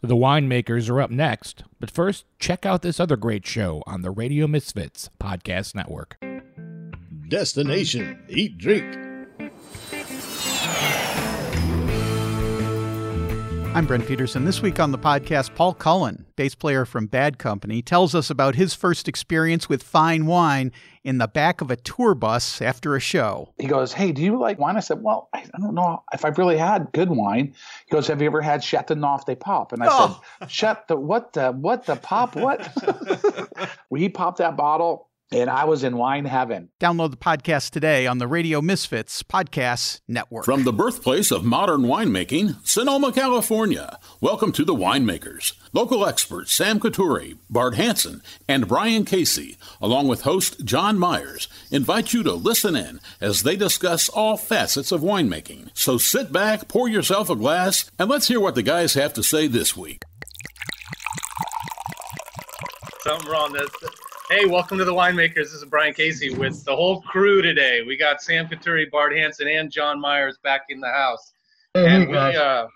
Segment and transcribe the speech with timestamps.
[0.00, 4.12] The winemakers are up next, but first, check out this other great show on the
[4.12, 6.16] Radio Misfits Podcast Network.
[7.28, 8.96] Destination Eat Drink.
[13.78, 14.44] I'm Brent Peterson.
[14.44, 18.56] This week on the podcast, Paul Cullen, bass player from Bad Company, tells us about
[18.56, 20.72] his first experience with fine wine
[21.04, 23.54] in the back of a tour bus after a show.
[23.56, 24.76] He goes, Hey, do you like wine?
[24.76, 27.54] I said, Well, I don't know if I've really had good wine.
[27.86, 29.72] He goes, Have you ever had Chateauneuf de Pop?
[29.72, 30.20] And I Oh.
[30.40, 32.34] said, Shut the what the what the pop?
[32.34, 32.68] What?
[33.90, 36.70] well, he popped that bottle and I was in wine heaven.
[36.80, 40.44] Download the podcast today on the Radio Misfits Podcast Network.
[40.44, 45.52] From the birthplace of modern winemaking, Sonoma, California, welcome to the Winemakers.
[45.72, 52.14] Local experts Sam Coturri, Bart Hansen, and Brian Casey, along with host John Myers, invite
[52.14, 55.70] you to listen in as they discuss all facets of winemaking.
[55.74, 59.22] So sit back, pour yourself a glass, and let's hear what the guys have to
[59.22, 60.02] say this week.
[63.04, 63.52] Something wrong.
[63.52, 65.34] That's, hey, welcome to the Winemakers.
[65.34, 67.82] This is Brian Casey with the whole crew today.
[67.86, 71.32] We got Sam Coturri, Bart Hansen, and John Myers back in the house.
[71.74, 72.66] and we uh,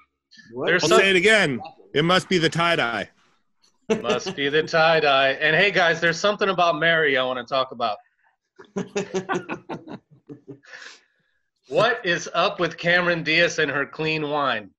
[0.65, 1.61] there's I'll some, say it again.
[1.95, 3.11] It must be the tie dye.
[4.01, 5.33] must be the tie dye.
[5.33, 7.99] And hey, guys, there's something about Mary I want to talk about.
[11.69, 14.71] what is up with Cameron Diaz and her clean wine?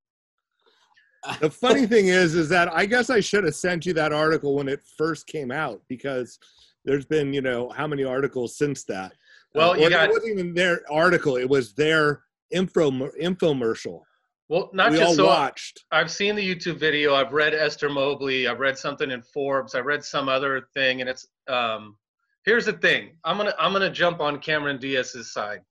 [1.39, 4.55] The funny thing is, is that I guess I should have sent you that article
[4.55, 6.37] when it first came out because
[6.85, 9.13] there's been, you know, how many articles since that.
[9.53, 14.01] Well, Uh, you got- it wasn't even their article; it was their info infomercial.
[14.49, 15.85] Well, not we just all so watched.
[15.91, 17.15] I've seen the YouTube video.
[17.15, 18.47] I've read Esther Mobley.
[18.47, 19.73] I've read something in Forbes.
[19.75, 21.97] I read some other thing, and it's um.
[22.45, 23.17] Here's the thing.
[23.23, 25.61] I'm gonna I'm gonna jump on Cameron Diaz's side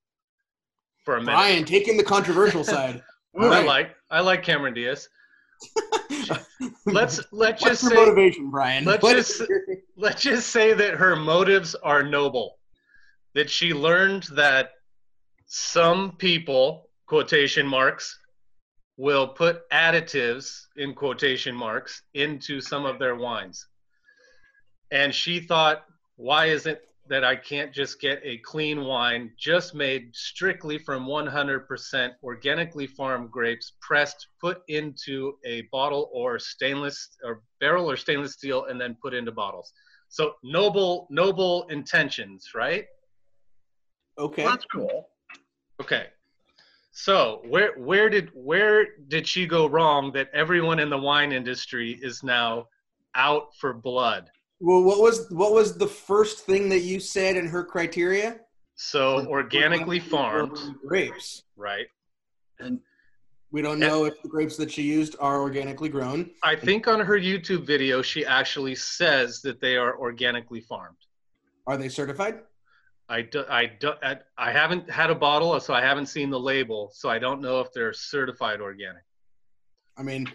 [1.05, 1.33] for a minute.
[1.33, 3.03] Brian taking the controversial side.
[3.39, 5.09] I like I like Cameron Diaz.
[6.87, 8.85] Let's let's What's just say motivation, Brian?
[8.85, 9.43] let's What just-
[9.97, 12.59] let's just say that her motives are noble.
[13.35, 14.72] That she learned that
[15.47, 18.19] some people quotation marks
[18.97, 23.67] will put additives in quotation marks into some of their wines.
[24.91, 25.84] And she thought,
[26.17, 31.06] why is it that I can't just get a clean wine just made strictly from
[31.06, 38.33] 100% organically farmed grapes, pressed, put into a bottle or stainless or barrel or stainless
[38.33, 39.75] steel, and then put into bottles?
[40.09, 42.87] So noble, noble intentions, right?
[44.19, 44.45] okay.
[44.45, 45.09] That's cool.
[45.81, 46.06] Okay.
[46.93, 51.99] So where where did where did she go wrong that everyone in the wine industry
[52.03, 52.69] is now
[53.15, 54.31] out for blood?
[54.65, 58.39] Well, what was what was the first thing that you said in her criteria?
[58.77, 60.56] So organically farmed,
[60.87, 61.43] grapes.
[61.56, 61.87] right?
[62.61, 62.78] And
[63.51, 66.31] We don't know if the grapes that she used are organically grown.
[66.45, 70.97] I think on her YouTube video she actually says that they are organically farmed.
[71.67, 72.41] Are they certified?
[73.09, 76.39] I do, I do, I, I haven't had a bottle, so I haven't seen the
[76.39, 79.03] label, so I don't know if they're certified organic.
[79.99, 80.27] I mean,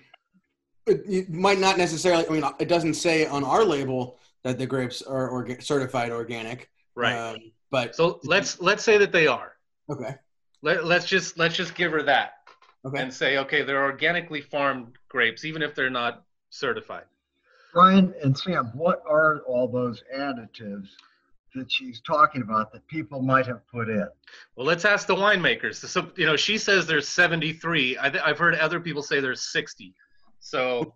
[0.87, 2.25] it, it might not necessarily.
[2.27, 6.69] I mean, it doesn't say on our label that the grapes are orga- certified organic.
[6.95, 7.15] Right.
[7.15, 7.37] Um,
[7.69, 9.53] but so let's let's say that they are.
[9.89, 10.15] okay.
[10.63, 12.33] Let, let's just let's just give her that.
[12.85, 13.01] Okay.
[13.01, 17.03] and say, okay, they're organically farmed grapes, even if they're not certified.
[17.73, 20.87] Brian and Sam, what are all those additives
[21.53, 24.07] that she's talking about that people might have put in?
[24.55, 25.75] Well, let's ask the winemakers.
[25.75, 27.97] So, you know, she says there's 73.
[27.99, 29.93] I th- I've heard other people say there's 60.
[30.47, 30.93] So,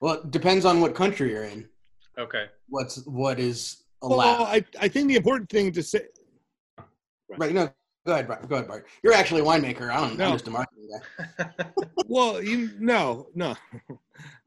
[0.00, 1.68] Well, it depends on what country you're in.
[2.18, 2.46] okay.
[2.68, 4.42] What's what is Well, allowed?
[4.46, 6.00] I, I think the important thing to say.
[7.38, 7.52] right.
[7.52, 7.70] No.
[8.04, 8.48] Go ahead, Bart.
[8.48, 8.86] Go ahead, Bart.
[9.04, 9.88] You're actually a winemaker.
[9.90, 10.18] I don't.
[10.18, 10.24] No.
[10.26, 10.88] I'm just a marketing
[11.38, 11.54] guy.
[12.08, 13.54] Well, you no, no.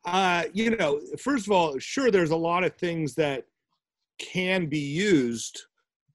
[0.07, 3.45] Uh, you know, first of all, sure, there's a lot of things that
[4.19, 5.63] can be used,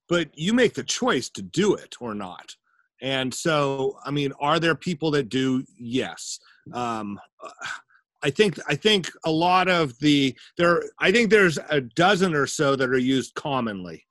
[0.07, 2.55] but you make the choice to do it or not.
[3.01, 5.65] And so, I mean, are there people that do?
[5.77, 6.39] Yes.
[6.73, 7.19] Um,
[8.23, 10.83] I think I think a lot of the there.
[10.99, 14.05] I think there's a dozen or so that are used commonly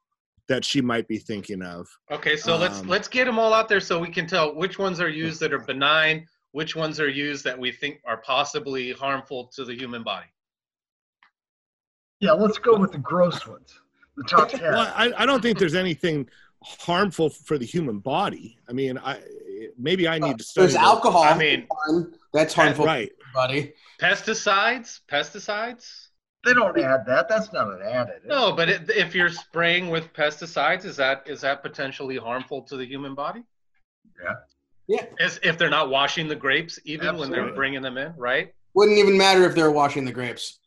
[0.48, 1.88] that she might be thinking of.
[2.10, 4.78] Okay, so let's Um, let's get them all out there so we can tell which
[4.80, 8.92] ones are used that are benign, which ones are used that we think are possibly
[8.92, 10.26] harmful to the human body.
[12.18, 13.80] Yeah, let's go with the gross ones,
[14.16, 14.60] the top 10.
[14.60, 16.28] Well, I, I don't think there's anything
[16.62, 18.58] harmful for the human body.
[18.68, 19.20] I mean, I
[19.78, 20.66] maybe I need to uh, study.
[20.66, 20.82] There's that.
[20.82, 21.22] alcohol.
[21.22, 21.66] I mean-
[22.32, 23.08] that's harmful right?
[23.08, 23.72] to the body.
[24.00, 26.06] Pesticides, pesticides.
[26.44, 27.28] They don't add that.
[27.28, 28.24] That's not an additive.
[28.24, 32.76] No, but it, if you're spraying with pesticides, is that is that potentially harmful to
[32.76, 33.42] the human body?
[34.22, 34.34] Yeah.
[34.88, 35.04] Yeah.
[35.20, 38.54] As if they're not washing the grapes, even when they're bringing them in, right?
[38.74, 40.58] Wouldn't even matter if they're washing the grapes.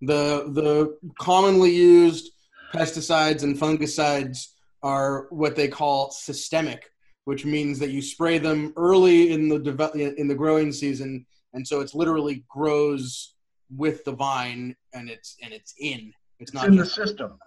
[0.00, 2.32] The the commonly used
[2.72, 4.48] pesticides and fungicides
[4.82, 6.90] are what they call systemic,
[7.24, 11.66] which means that you spray them early in the develop in the growing season, and
[11.66, 13.34] so it's literally grows
[13.76, 16.12] with the vine, and it's and it's in.
[16.40, 17.38] It's, It's not in the just, system.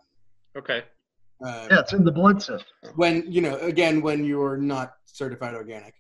[0.58, 0.84] Okay.
[1.46, 2.68] uh, Yeah, it's in the blood system.
[2.96, 5.94] when you know again when you're not certified organic,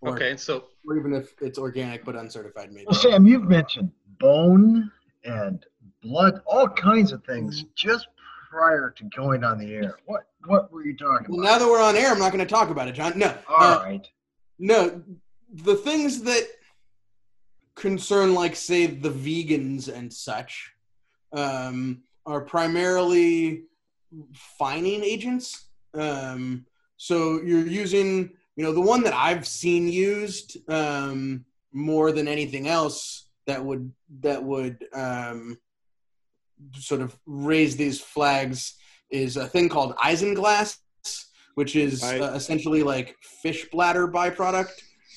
[0.00, 0.36] or, Okay.
[0.36, 2.86] So or even if it's organic but uncertified, maybe.
[2.88, 4.90] Well, Sam, you've mentioned bone
[5.24, 5.64] and
[6.02, 8.08] blood, all kinds of things just
[8.54, 9.98] prior to going on the air.
[10.06, 11.30] What what were you talking about?
[11.30, 11.52] Well, about?
[11.52, 13.18] now that we're on air, I'm not going to talk about it, John.
[13.18, 14.08] No, All uh, right.
[14.58, 15.02] no.
[15.52, 16.46] The things that
[17.74, 20.72] concern, like say, the vegans and such,
[21.32, 23.64] um, are primarily
[24.32, 25.66] fining agents.
[25.94, 26.66] Um,
[26.96, 32.68] so you're using, you know, the one that I've seen used um, more than anything
[32.68, 35.58] else that would that would um,
[36.76, 38.74] sort of raise these flags
[39.10, 40.78] is a thing called isinglass,
[41.54, 42.20] which is Right.
[42.20, 44.72] uh, essentially like fish bladder byproduct,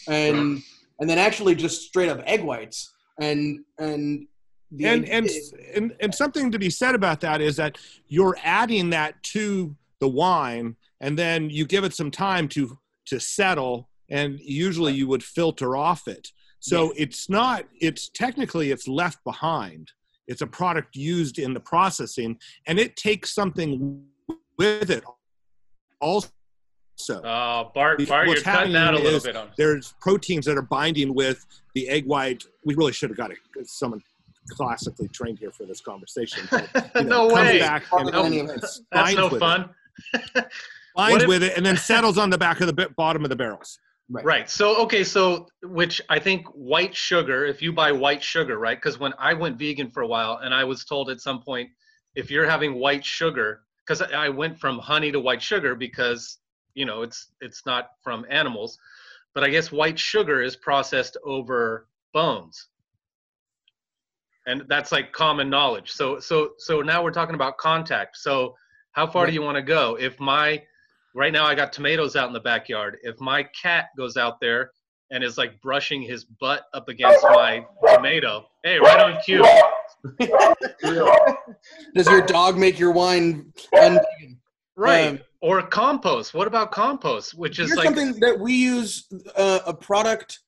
[0.07, 0.61] and
[0.99, 2.91] and then actually just straight up egg whites,
[3.21, 4.27] and and
[4.71, 5.29] the and and
[5.75, 10.07] and and something to be said about that is that you're adding that to the
[10.07, 15.23] wine and then you give it some time to to settle and usually you would
[15.23, 16.29] filter off it.
[16.59, 19.91] So it's not it's technically it's left behind
[20.27, 22.37] it's a product used in the processing
[22.67, 24.03] and it takes something
[24.57, 25.03] with it
[26.01, 26.29] also
[27.23, 29.49] uh, Bart, What's Bart, you're cutting happening out a little is bit on.
[29.57, 31.45] there's proteins that are binding with
[31.75, 32.43] the egg white.
[32.65, 33.35] We really should have got a,
[33.65, 34.01] someone
[34.49, 36.47] classically trained here for this conversation.
[36.49, 37.59] But, you no know, comes way.
[37.59, 38.23] back and No.
[38.23, 38.81] and That's
[39.15, 39.69] no fun.
[40.15, 40.47] It,
[40.95, 43.29] binds if- with it, and then settles on the back of the bi- bottom of
[43.29, 43.77] the barrels.
[44.09, 44.49] Right.
[44.49, 48.77] So okay, so which I think white sugar, if you buy white sugar, right?
[48.77, 51.69] Because when I went vegan for a while and I was told at some point,
[52.15, 56.37] if you're having white sugar, because I went from honey to white sugar because
[56.73, 58.77] you know it's it's not from animals,
[59.33, 62.69] but I guess white sugar is processed over bones.
[64.45, 65.91] And that's like common knowledge.
[65.91, 68.15] So so so now we're talking about contact.
[68.17, 68.55] So
[68.93, 69.97] how far do you want to go?
[69.99, 70.63] If my
[71.17, 72.97] right now I got tomatoes out in the backyard.
[73.01, 74.71] If my cat goes out there
[75.11, 79.43] and is like brushing his butt up against my tomato, hey, right on cue.
[81.95, 84.37] Does your dog make your wine unvegan?
[84.75, 85.07] Right.
[85.07, 86.35] Um, or compost.
[86.35, 87.33] What about compost?
[87.33, 90.39] Which is like something that we use uh, a product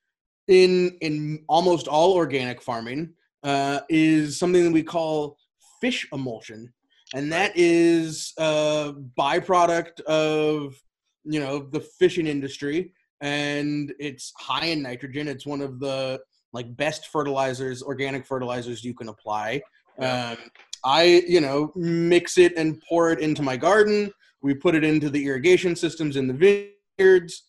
[0.47, 3.13] in in almost all organic farming
[3.43, 5.37] uh, is something that we call
[5.81, 6.71] fish emulsion,
[7.13, 10.75] and that is a byproduct of
[11.23, 15.27] you know the fishing industry, and it's high in nitrogen.
[15.27, 16.19] It's one of the
[16.53, 19.61] like best fertilizers, organic fertilizers you can apply.
[19.99, 20.37] Um,
[20.85, 24.11] I you know mix it and pour it into my garden.
[24.41, 27.43] We put it into the irrigation systems in the vineyards.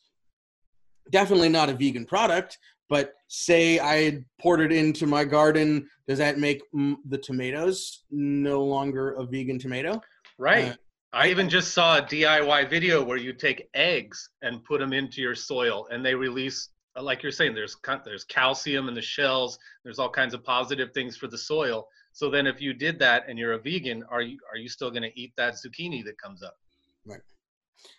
[1.11, 2.59] Definitely not a vegan product,
[2.91, 9.13] but say I poured it into my garden, does that make the tomatoes no longer
[9.13, 10.03] a vegan tomato?
[10.37, 10.73] right.
[10.73, 10.77] uh,
[11.13, 15.21] I even just saw a DIY video where you take eggs and put them into
[15.21, 16.69] your soil, and they release,
[17.01, 19.59] like you're saying, there's there's calcium in the shells.
[19.83, 21.89] There's all kinds of positive things for the soil.
[22.13, 24.91] So then, if you did that and you're a vegan, are you are you still
[24.91, 26.57] going to eat that zucchini that comes up?
[27.05, 27.23] Right.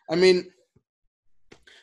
[0.10, 0.50] I mean,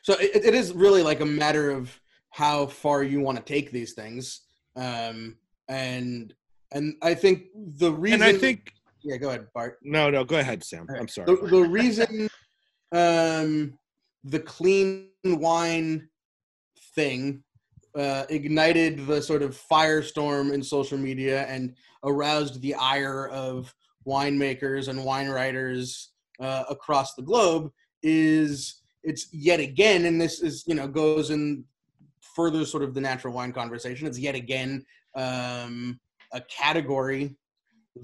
[0.01, 2.01] so it, it is really like a matter of
[2.39, 4.43] how far you want to take these things,
[4.77, 6.33] um, and
[6.71, 7.47] and I think
[7.79, 8.23] the reason.
[8.23, 9.79] And I think yeah, go ahead, Bart.
[9.83, 10.23] no, no.
[10.23, 10.87] Go ahead, Sam.
[10.89, 11.27] I'm sorry.
[11.27, 12.29] The, the reason
[12.93, 13.77] um,
[14.23, 16.09] the clean wine
[16.95, 17.43] thing
[17.97, 23.75] uh, ignited the sort of firestorm in social media and aroused the ire of
[24.07, 27.73] winemakers and wine writers uh, across the globe
[28.05, 31.65] is it's yet again, and this is you know goes in
[32.39, 34.07] further sort of the natural wine conversation.
[34.07, 34.85] It's yet again
[35.17, 35.99] um,
[36.33, 37.37] a category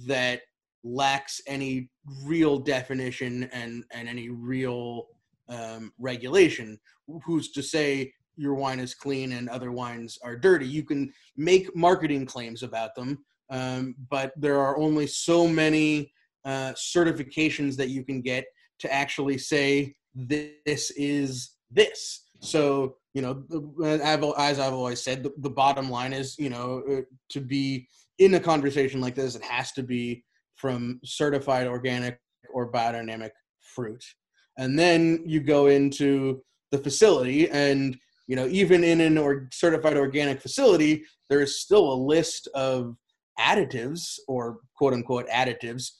[0.08, 0.40] that
[0.82, 1.88] lacks any
[2.24, 5.06] real definition and and any real
[5.48, 6.80] um, regulation.
[7.24, 10.66] Who's to say your wine is clean and other wines are dirty?
[10.66, 16.12] You can make marketing claims about them, um, but there are only so many
[16.44, 18.44] uh, certifications that you can get
[18.80, 22.23] to actually say this is this.
[22.44, 23.44] So you know,
[23.84, 27.88] I've- as I've always said, the, the bottom line is you know uh, to be
[28.18, 30.24] in a conversation like this, it has to be
[30.56, 32.18] from certified organic
[32.52, 34.02] or biodynamic fruit.
[34.56, 37.96] And then you go into the facility and
[38.26, 42.96] you know, even in an or certified organic facility, there is still a list of
[43.38, 45.90] additives or quote unquote additives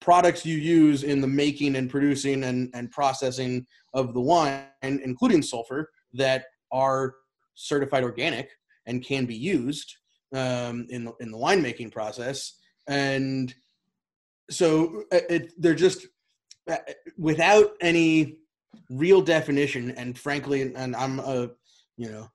[0.00, 5.42] products you use in the making and producing and, and processing of the wine, including
[5.42, 7.14] sulfur, that are
[7.54, 8.50] certified organic
[8.86, 9.96] and can be used
[10.34, 12.58] um, in the, in the winemaking process.
[12.86, 13.54] And
[14.50, 16.06] so uh, it, they're just
[16.70, 16.76] uh,
[17.16, 18.38] without any
[18.90, 19.90] real definition.
[19.92, 21.50] And frankly, and I'm a,
[21.98, 22.30] you know,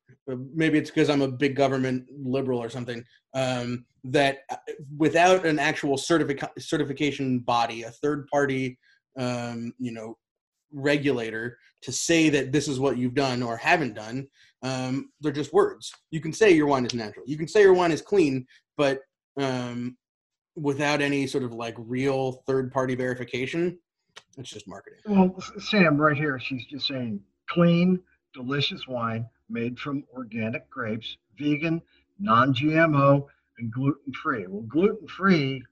[0.53, 3.03] maybe it's because I'm a big government liberal or something.
[3.33, 4.57] Um, that uh,
[4.97, 8.77] without an actual certific- certification body, a third party,
[9.17, 10.17] um, you know,
[10.73, 14.27] regulator to say that this is what you've done or haven't done,
[14.63, 15.93] um, they're just words.
[16.11, 17.25] You can say your wine is natural.
[17.25, 18.45] You can say your wine is clean,
[18.77, 18.99] but
[19.39, 19.95] um,
[20.57, 23.79] without any sort of like real third party verification,
[24.37, 24.99] it's just marketing.
[25.05, 28.01] Well, Sam, right here, she's just saying clean,
[28.33, 31.81] delicious wine made from organic grapes, vegan,
[32.19, 34.45] non GMO, and gluten free.
[34.47, 35.63] Well, gluten free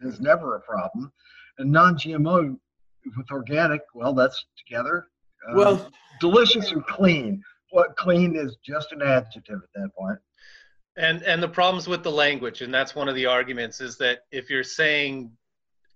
[0.00, 1.12] is never a problem.
[1.58, 2.58] And non GMO
[3.16, 5.08] with organic, well, that's together.
[5.48, 7.42] Um, well, delicious and clean.
[7.70, 10.18] What clean is just an adjective at that point.
[10.96, 14.20] And and the problems with the language, and that's one of the arguments, is that
[14.30, 15.30] if you're saying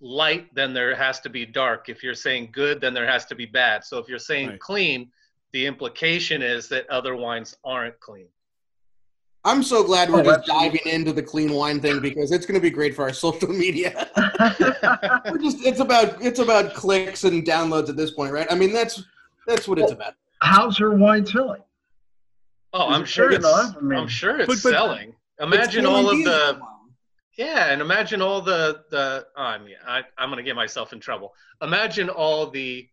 [0.01, 1.89] light, then there has to be dark.
[1.89, 3.85] If you're saying good, then there has to be bad.
[3.85, 4.61] So if you're saying right.
[4.61, 5.11] clean,
[5.53, 8.29] the implication is that other wines aren't clean.
[9.45, 12.57] I'm so glad we're oh, just diving into the clean wine thing because it's going
[12.57, 14.09] to be great for our social media.
[15.31, 18.47] we're just it's about it's about clicks and downloads at this point, right?
[18.51, 19.03] I mean, that's
[19.47, 20.15] that's what well, it's about.
[20.43, 21.63] How's your wine selling?
[22.73, 25.15] Oh, I'm sure, it's, I mean, I'm sure it's but, but, selling.
[25.41, 26.61] Imagine all of the
[27.37, 29.27] yeah, and imagine all the the.
[29.37, 31.33] Oh, I mean, I, I'm going to get myself in trouble.
[31.63, 32.87] Imagine all the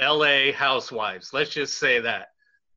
[0.00, 0.52] L.A.
[0.52, 1.32] housewives.
[1.32, 2.28] Let's just say that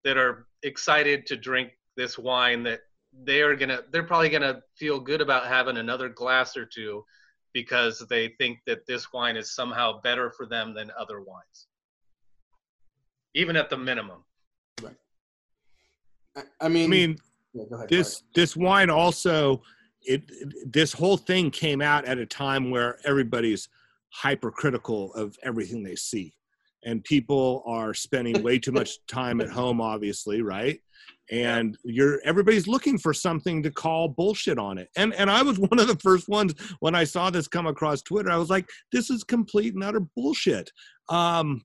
[0.03, 2.81] that are excited to drink this wine that
[3.25, 7.03] they are gonna they're probably gonna feel good about having another glass or two
[7.53, 11.67] because they think that this wine is somehow better for them than other wines
[13.35, 14.23] even at the minimum
[14.81, 14.95] right
[16.59, 17.17] i mean i mean
[17.53, 19.61] yeah, ahead, this this wine also
[20.01, 23.69] it, it this whole thing came out at a time where everybody's
[24.09, 26.33] hypercritical of everything they see
[26.85, 30.79] and people are spending way too much time at home obviously right?
[31.31, 34.89] And you're everybody's looking for something to call bullshit on it.
[34.97, 38.01] And and i was one of the first ones when i saw this come across
[38.01, 40.71] twitter i was like this is complete and utter bullshit.
[41.09, 41.63] Um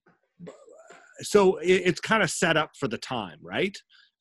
[1.21, 3.77] so it, it's kind of set up for the time right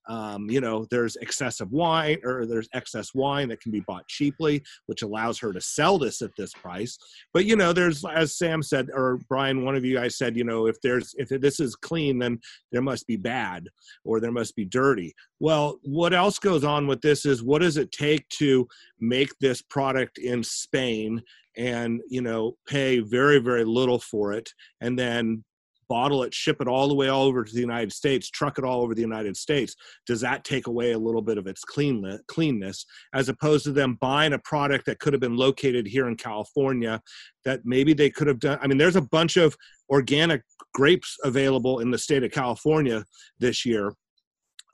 [0.07, 4.63] um, you know there's excessive wine or there's excess wine that can be bought cheaply
[4.85, 6.97] which allows her to sell this at this price.
[7.33, 10.43] But you know there's as sam said or brian one of you guys said you
[10.43, 12.39] know if there's if this is clean then
[12.71, 13.67] there must be bad
[14.03, 15.13] or there must be dirty.
[15.39, 18.67] Well what else goes on with this is what does it take to
[18.99, 21.21] make this product in spain
[21.57, 24.49] and you know pay very very little for it
[24.81, 25.43] and then
[25.89, 28.63] bottle it, ship it all the way all over to the United States, truck it
[28.63, 29.75] all over the United States,
[30.05, 33.97] does that take away a little bit of its clean, cleanness as opposed to them
[33.99, 37.01] buying a product that could have been located here in California
[37.45, 38.59] that maybe they could have done?
[38.61, 39.55] I mean, there's a bunch of
[39.89, 43.03] organic grapes available in the state of California
[43.39, 43.93] this year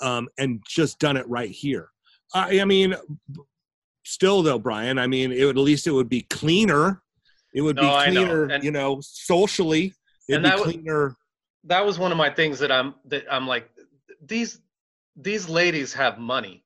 [0.01, 1.89] um, and just done it right here.
[2.33, 2.95] I, I mean,
[4.03, 7.01] still though, Brian, I mean, it would, at least it would be cleaner.
[7.53, 8.55] It would no, be cleaner, know.
[8.55, 9.93] And, you know, socially
[10.27, 11.05] It'd and that cleaner.
[11.05, 11.15] Was,
[11.65, 13.69] that was one of my things that I'm that I'm like
[14.21, 14.59] these
[15.15, 16.63] these ladies have money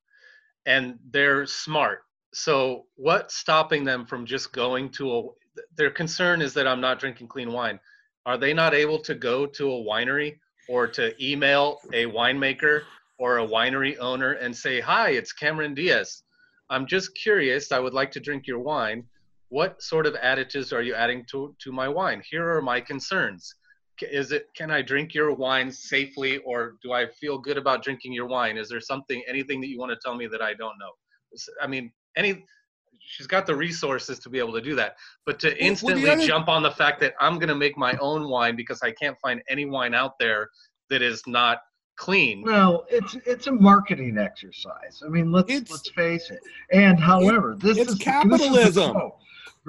[0.66, 2.02] and they're smart.
[2.32, 5.22] So what's stopping them from just going to a
[5.76, 7.80] their concern is that I'm not drinking clean wine.
[8.26, 10.38] Are they not able to go to a winery
[10.68, 12.82] or to email a winemaker
[13.18, 16.22] or a winery owner and say, "Hi, it's Cameron Diaz.
[16.70, 17.72] I'm just curious.
[17.72, 19.04] I would like to drink your wine
[19.48, 22.22] what sort of additives are you adding to, to my wine?
[22.30, 23.54] Here are my concerns.
[24.00, 28.12] Is it, can I drink your wine safely or do I feel good about drinking
[28.12, 28.56] your wine?
[28.56, 30.92] Is there something, anything that you want to tell me that I don't know?
[31.60, 32.44] I mean, any,
[33.00, 34.96] she's got the resources to be able to do that.
[35.26, 38.28] But to instantly well, jump on the fact that I'm going to make my own
[38.28, 40.48] wine because I can't find any wine out there
[40.90, 41.58] that is not
[41.96, 42.42] clean.
[42.42, 45.02] Well, it's it's a marketing exercise.
[45.04, 46.38] I mean, let's it's, let's face it.
[46.72, 48.52] And however, this it's is capitalism.
[48.54, 49.12] This is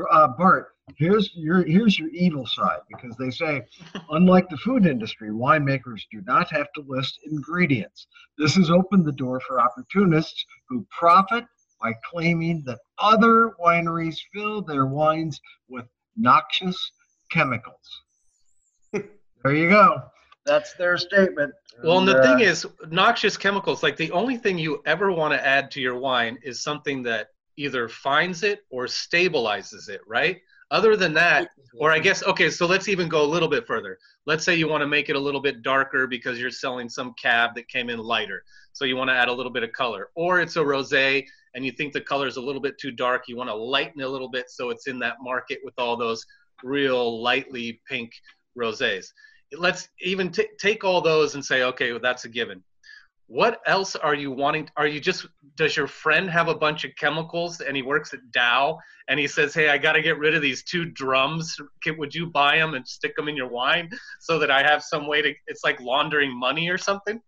[0.08, 3.64] uh, Bart, here's your here's your evil side because they say,
[4.12, 8.08] unlike the food industry, winemakers do not have to list ingredients.
[8.38, 11.46] This has opened the door for opportunists who profit
[11.82, 15.40] by claiming that other wineries fill their wines
[15.70, 15.86] with
[16.18, 16.92] noxious
[17.32, 18.02] chemicals.
[18.94, 20.04] there you go.
[20.46, 21.54] That's their statement.
[21.84, 25.34] Well, and the uh, thing is, noxious chemicals, like the only thing you ever want
[25.34, 27.28] to add to your wine is something that
[27.60, 30.42] either finds it or stabilizes it, right?
[30.72, 31.50] Other than that,
[31.80, 33.98] or I guess, okay, so let's even go a little bit further.
[34.28, 37.16] Let's say you want to make it a little bit darker because you're selling some
[37.20, 38.44] cab that came in lighter.
[38.74, 40.10] So you want to add a little bit of color.
[40.16, 43.24] Or it's a rose and you think the color is a little bit too dark.
[43.28, 46.24] You want to lighten a little bit so it's in that market with all those
[46.64, 48.12] real lightly pink
[48.58, 49.08] rosés
[49.58, 52.64] let's even t- take all those and say, okay, well, that's a given.
[53.30, 54.68] What else are you wanting?
[54.76, 58.22] Are you just, does your friend have a bunch of chemicals and he works at
[58.32, 61.56] Dow and he says, hey, I got to get rid of these two drums.
[61.84, 64.82] Can, would you buy them and stick them in your wine so that I have
[64.82, 67.22] some way to, it's like laundering money or something?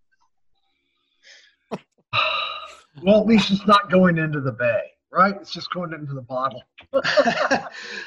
[3.04, 4.82] well, at least it's not going into the bay,
[5.12, 5.36] right?
[5.40, 6.64] It's just going into the bottle.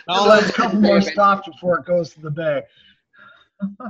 [0.09, 2.63] I'll have a couple more stops before it goes to the bay.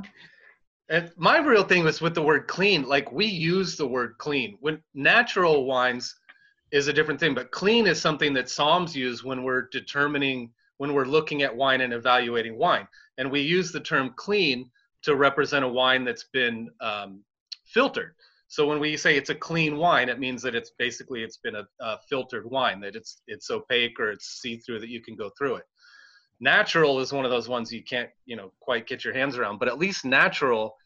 [0.91, 2.87] And my real thing was with the word clean.
[2.87, 4.59] Like we use the word clean.
[4.61, 6.14] When natural wines
[6.73, 10.93] is a different thing, but clean is something that somms use when we're determining, when
[10.93, 12.87] we're looking at wine and evaluating wine.
[13.17, 14.71] And we use the term clean
[15.03, 17.23] to represent a wine that's been um,
[17.64, 18.14] filtered.
[18.49, 21.57] So when we say it's a clean wine, it means that it's basically it's been
[21.57, 25.31] a, a filtered wine, that it's it's opaque or it's see-through that you can go
[25.37, 25.64] through it
[26.41, 29.59] natural is one of those ones you can't you know quite get your hands around
[29.59, 30.76] but at least natural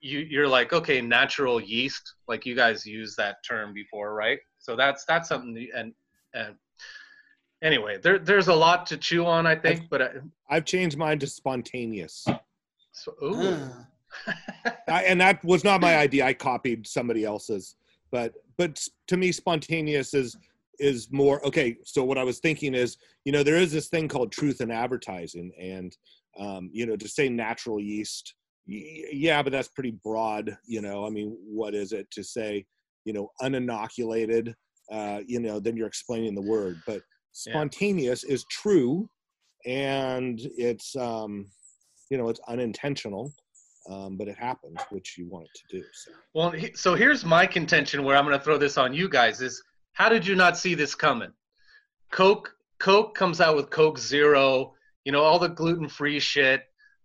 [0.00, 4.38] you you're like okay natural yeast like you guys used that term before right?
[4.58, 5.92] So that's that's something and
[6.34, 6.54] and
[7.62, 10.10] anyway there there's a lot to chew on i think I've, but I,
[10.48, 12.26] I've changed mine to spontaneous.
[12.92, 13.70] So, ooh.
[14.88, 16.26] I, and that was not my idea.
[16.26, 17.76] I copied somebody else's
[18.12, 20.36] but but to me spontaneous is
[20.82, 24.08] is more okay so what i was thinking is you know there is this thing
[24.08, 25.96] called truth in advertising and
[26.38, 28.34] um, you know to say natural yeast
[28.66, 32.64] yeah but that's pretty broad you know i mean what is it to say
[33.04, 34.54] you know uninoculated
[34.90, 37.00] uh, you know then you're explaining the word but
[37.32, 38.34] spontaneous yeah.
[38.34, 39.08] is true
[39.66, 41.46] and it's um
[42.10, 43.32] you know it's unintentional
[43.90, 47.46] um, but it happens which you want it to do so well so here's my
[47.46, 50.56] contention where i'm going to throw this on you guys is how did you not
[50.56, 51.32] see this coming?
[52.10, 54.74] Coke Coke comes out with Coke Zero,
[55.04, 56.64] you know, all the gluten-free shit,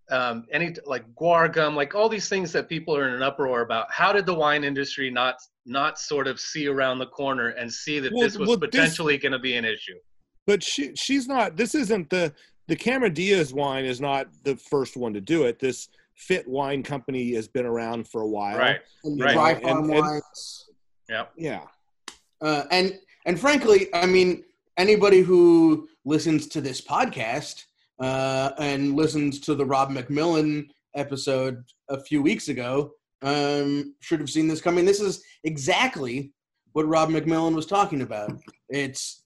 [0.10, 3.62] um, any like guar gum, like all these things that people are in an uproar
[3.62, 3.88] about.
[3.92, 8.00] How did the wine industry not not sort of see around the corner and see
[8.00, 9.98] that well, this was well, potentially going to be an issue?
[10.46, 11.58] But she she's not.
[11.58, 12.34] This isn't the
[12.68, 15.60] the Cameron Diaz wine is not the first one to do it.
[15.60, 18.58] This Fit Wine Company has been around for a while.
[18.58, 18.80] Right.
[19.04, 19.34] And right.
[19.34, 20.70] Dry farm and, wines.
[21.10, 21.26] yeah.
[21.38, 21.62] Yeah.
[22.42, 24.44] Uh, and and frankly, I mean,
[24.78, 27.64] anybody who listens to this podcast
[28.00, 34.30] uh, and listens to the Rob McMillan episode a few weeks ago um, should have
[34.30, 34.86] seen this coming.
[34.86, 36.32] This is exactly
[36.74, 38.32] what Rob McMillan was talking about.
[38.70, 39.24] It's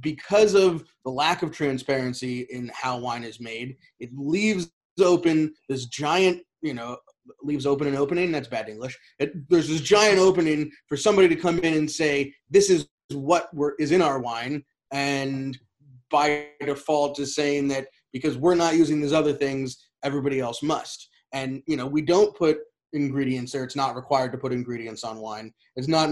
[0.00, 4.70] because of the lack of transparency in how wine is made, it leaves
[5.02, 6.96] open this giant, you know,
[7.42, 8.32] leaves open an opening.
[8.32, 8.98] That's bad English.
[9.18, 13.48] It, there's this giant opening for somebody to come in and say, "This is what
[13.54, 15.58] we're, is in our wine," and
[16.10, 21.08] by default is saying that because we're not using these other things, everybody else must.
[21.32, 22.58] And you know, we don't put
[22.92, 23.64] ingredients there.
[23.64, 25.52] It's not required to put ingredients on wine.
[25.76, 26.10] It's not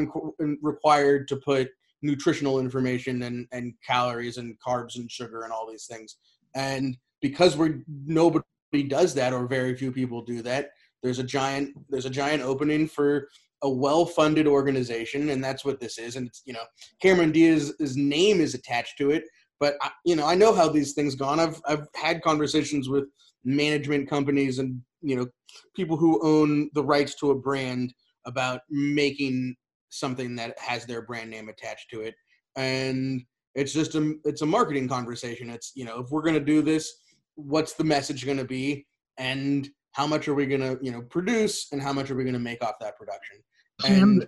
[0.61, 1.71] required to put
[2.03, 6.17] nutritional information and, and calories and carbs and sugar and all these things.
[6.55, 8.43] And because we're nobody
[8.89, 10.71] does that or very few people do that,
[11.03, 13.29] there's a giant there's a giant opening for
[13.65, 16.17] a well-funded organization, and that's what this is.
[16.17, 16.65] And it's you know
[17.01, 19.25] Cameron Diaz's name is attached to it,
[19.61, 21.41] but I, you know I know how these things gone.
[21.41, 23.05] I've I've had conversations with
[23.45, 25.27] management companies and you know
[25.75, 27.93] people who own the rights to a brand
[28.25, 29.57] about making
[29.89, 32.15] something that has their brand name attached to it
[32.57, 33.23] and
[33.55, 36.63] it's just a it's a marketing conversation it's you know if we're going to do
[36.63, 37.01] this
[37.35, 38.87] what's the message going to be
[39.19, 42.25] and how much are we going to you know produce and how much are we
[42.25, 43.37] going to make off that production?
[43.85, 44.27] And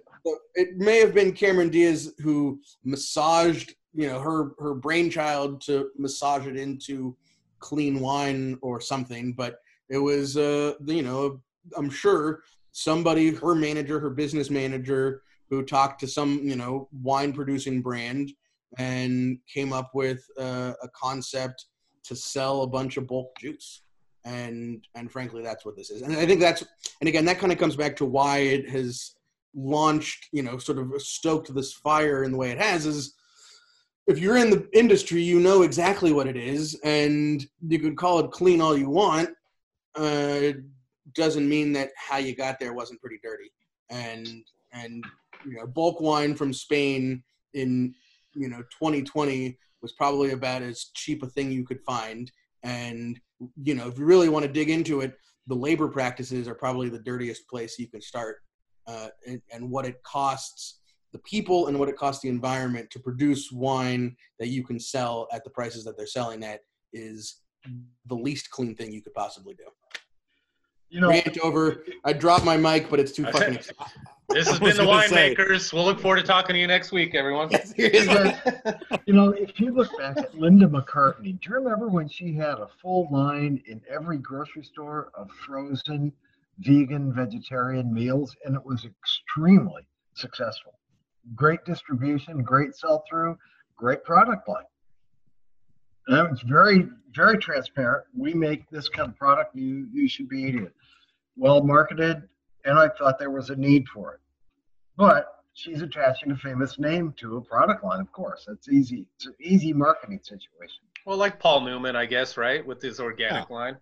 [0.55, 6.47] it may have been cameron diaz who massaged you know her her brainchild to massage
[6.47, 7.17] it into
[7.61, 11.41] clean wine or something but it was uh you know
[11.77, 17.33] i'm sure somebody her manager her business manager who talked to some you know wine
[17.33, 18.33] producing brand
[18.79, 21.67] and came up with uh, a concept
[22.03, 23.83] to sell a bunch of bulk juice
[24.25, 26.65] and and frankly that's what this is and i think that's
[27.01, 29.15] and again that kind of comes back to why it has
[29.55, 33.15] launched you know sort of stoked this fire in the way it has is
[34.07, 38.19] if you're in the industry you know exactly what it is and you could call
[38.19, 39.29] it clean all you want
[39.97, 40.53] uh,
[41.15, 43.51] doesn't mean that how you got there wasn't pretty dirty.
[43.91, 45.05] And and
[45.45, 47.95] you know, bulk wine from Spain in
[48.35, 52.31] you know 2020 was probably about as cheap a thing you could find.
[52.63, 53.21] And
[53.63, 55.15] you know, if you really want to dig into it,
[55.47, 58.39] the labor practices are probably the dirtiest place you can start,
[58.87, 60.81] uh, and, and what it costs
[61.13, 65.29] the people and what it costs the environment to produce wine that you can sell
[65.33, 66.61] at the prices that they're selling at
[66.93, 67.41] is
[68.07, 69.65] the least clean thing you could possibly do.
[70.95, 71.85] You know, Rant over.
[72.05, 73.59] I dropped my mic, but it's too fucking.
[74.31, 75.71] This has been the gonna winemakers.
[75.73, 77.51] We'll look forward to talking to you next week, everyone.
[77.51, 78.35] Seriously.
[79.07, 82.59] you know, if you look back at Linda McCartney, do you remember when she had
[82.59, 86.11] a full line in every grocery store of frozen
[86.59, 89.83] vegan, vegetarian meals, and it was extremely
[90.15, 90.73] successful.
[91.35, 93.37] Great distribution, great sell through,
[93.77, 94.65] great product line.
[96.07, 98.07] And it's very, very transparent.
[98.17, 99.55] We make this kind of product.
[99.55, 100.75] You you should be eating it.
[101.37, 102.23] Well marketed,
[102.65, 104.21] and I thought there was a need for it.
[104.97, 108.45] But she's attaching a famous name to a product line, of course.
[108.47, 109.07] That's easy.
[109.17, 110.83] It's an easy marketing situation.
[111.07, 113.77] Well, like Paul Newman, I guess, right, with his organic line.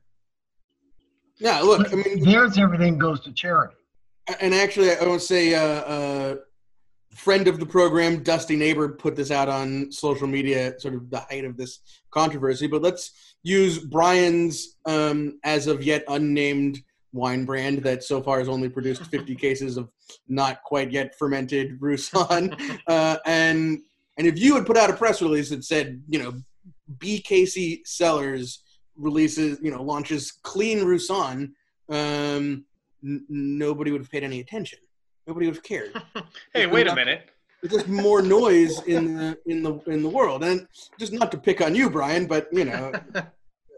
[1.38, 3.74] Yeah, look, But I mean, there's everything goes to charity.
[4.40, 6.36] and actually, I want to say, uh, uh,
[7.14, 11.20] friend of the program, Dusty Nabor, put this out on social media, sort of the
[11.20, 12.66] height of this controversy.
[12.66, 16.82] But let's use Brian's um, as of yet unnamed
[17.12, 19.90] wine brand that so far has only produced 50 cases of
[20.28, 22.56] not quite yet fermented Roussanne.
[22.86, 23.80] Uh, and
[24.18, 26.34] and if you had put out a press release that said, you know,
[26.98, 28.62] BKC Cellars
[28.96, 31.54] releases, you know, launches clean Roussanne,
[31.88, 32.64] um,
[33.02, 34.78] n- nobody would have paid any attention.
[35.26, 35.92] Nobody would have cared.
[36.54, 37.30] hey, wait a minute.
[37.62, 40.66] It's just more noise in the in the in the world, and
[40.98, 42.92] just not to pick on you, Brian, but you know,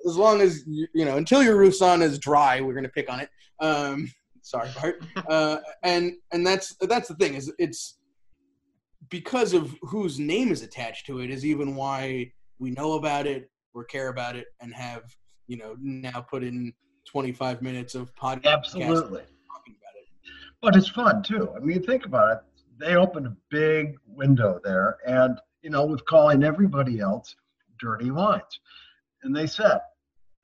[0.06, 3.20] as long as you, you know, until your Roussanne is dry, we're gonna pick on
[3.20, 3.28] it.
[3.60, 4.10] Um,
[4.42, 5.02] sorry, Bart.
[5.28, 7.98] Uh, and and that's that's the thing is it's
[9.08, 13.50] because of whose name is attached to it is even why we know about it
[13.74, 15.02] or care about it and have
[15.46, 16.72] you know now put in
[17.06, 19.22] 25 minutes of podcast Absolutely.
[19.50, 20.08] talking about it.
[20.60, 21.50] But it's fun too.
[21.56, 22.38] I mean, think about it.
[22.78, 27.34] They opened a big window there, and you know, with calling everybody else
[27.78, 28.60] dirty wines,
[29.22, 29.80] and they said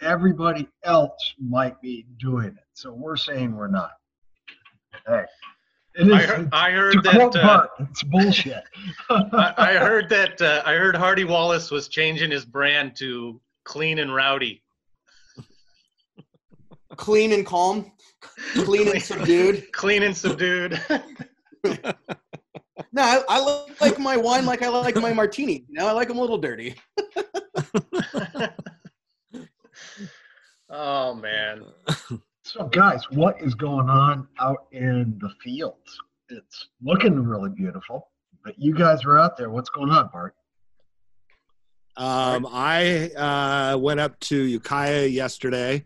[0.03, 3.93] everybody else might be doing it, so we're saying we're not.
[5.07, 5.25] Hey,
[5.95, 6.13] it is.
[6.13, 7.17] I heard, I heard that.
[7.17, 8.65] Uh, Bart, it's bullshit.
[9.11, 10.41] I, I heard that.
[10.41, 14.63] Uh, I heard Hardy Wallace was changing his brand to Clean and Rowdy.
[16.97, 17.93] Clean and calm,
[18.55, 19.73] clean and subdued.
[19.73, 20.81] Clean and subdued.
[22.93, 25.65] No, I, I like my wine like I like my martini.
[25.69, 26.75] You know, I like them a little dirty.
[30.71, 31.65] oh man.
[32.43, 35.99] So, guys, what is going on out in the fields?
[36.31, 38.09] It's looking really beautiful,
[38.45, 39.51] but you guys are out there.
[39.51, 40.35] What's going on, Bart?
[41.97, 45.85] Um, I uh, went up to Ukiah yesterday.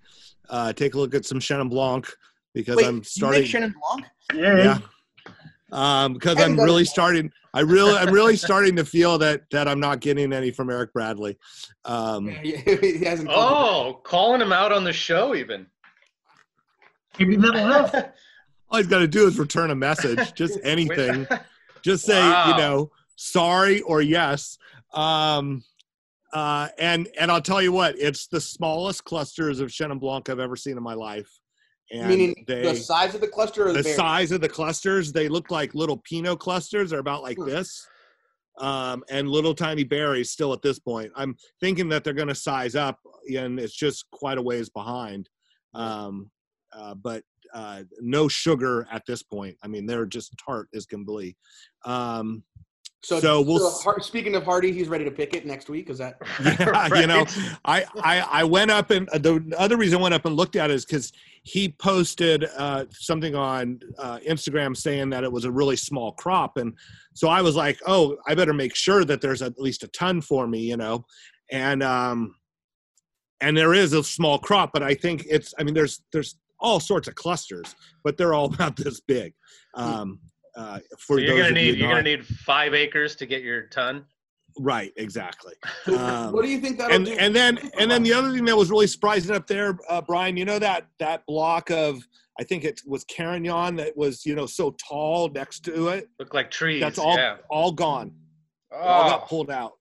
[0.48, 2.08] Uh, take a look at some Chenin Blanc
[2.54, 3.42] because Wait, I'm you starting.
[3.42, 4.06] make Chenin Blanc?
[4.34, 4.78] Yeah.
[5.26, 5.32] yeah.
[5.72, 6.88] Um, because I haven't I'm really it.
[6.88, 7.32] starting.
[7.54, 10.92] I really, I'm really starting to feel that that I'm not getting any from Eric
[10.92, 11.38] Bradley.
[11.84, 13.30] Um, he hasn't.
[13.32, 15.66] Oh, calling him out on the show even.
[17.18, 17.94] Maybe that'll help.
[18.70, 21.28] all he's got to do is return a message, just anything.
[21.82, 22.48] just say, Wow.
[22.48, 24.58] you know, sorry or yes.
[24.92, 25.62] Um,
[26.32, 30.40] uh, and and I'll tell you what, it's the smallest clusters of Chenin Blanc I've
[30.40, 31.30] ever seen in my life.
[31.90, 35.12] And Meaning they, the size of the cluster or the, the size of the clusters
[35.12, 37.46] they look like little pinot clusters they're about like Hmm.
[37.46, 37.86] this.
[38.58, 41.10] Um, and little tiny berries still at this point.
[41.16, 43.00] I'm thinking that they're going to size up
[43.36, 45.28] and it's just quite a ways behind.
[45.74, 46.30] Um,
[46.72, 49.56] uh, but uh, no sugar at this point.
[49.62, 51.36] I mean they're just tart as can be.
[51.84, 52.44] Um,
[53.04, 55.90] So, so we'll so speaking of Hardy, he's ready to pick it next week.
[55.90, 56.16] Is that?
[56.42, 57.26] yeah, you know,
[57.64, 60.56] I, I I went up and uh, the other reason I went up and looked
[60.56, 61.12] at it is because
[61.42, 66.56] he posted uh, something on uh, Instagram saying that it was a really small crop,
[66.56, 66.72] and
[67.12, 70.22] so I was like, oh, I better make sure that there's at least a ton
[70.22, 71.04] for me, you know,
[71.50, 72.34] and um,
[73.42, 76.80] and there is a small crop, but I think it's, I mean, there's there's all
[76.80, 79.34] sorts of clusters, but they're all about this big.
[79.74, 80.20] Um,
[80.56, 83.26] uh, for So you're those gonna of you need you're gonna need five acres to
[83.26, 84.04] get your ton.
[84.58, 85.54] right, exactly.
[85.88, 87.12] Um, what do you think that'll and do?
[87.18, 90.36] and then and then the other thing that was really surprising up there, uh, Brian,
[90.36, 92.02] you know that that block of
[92.40, 96.08] I think it was Carignan that was you know so tall next to it.
[96.18, 96.80] looked like trees.
[96.80, 97.36] That's all Yeah.
[97.50, 98.12] all gone,
[98.72, 99.72] all got Oh, pulled out.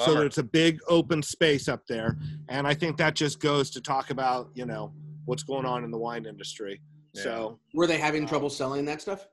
[0.00, 0.20] So bummer.
[0.20, 2.16] there's a big open space up there,
[2.48, 4.92] and I think that just goes to talk about you know
[5.24, 6.80] what's going on in the wine industry.
[7.14, 9.26] So Were they having Um, trouble selling that stuff?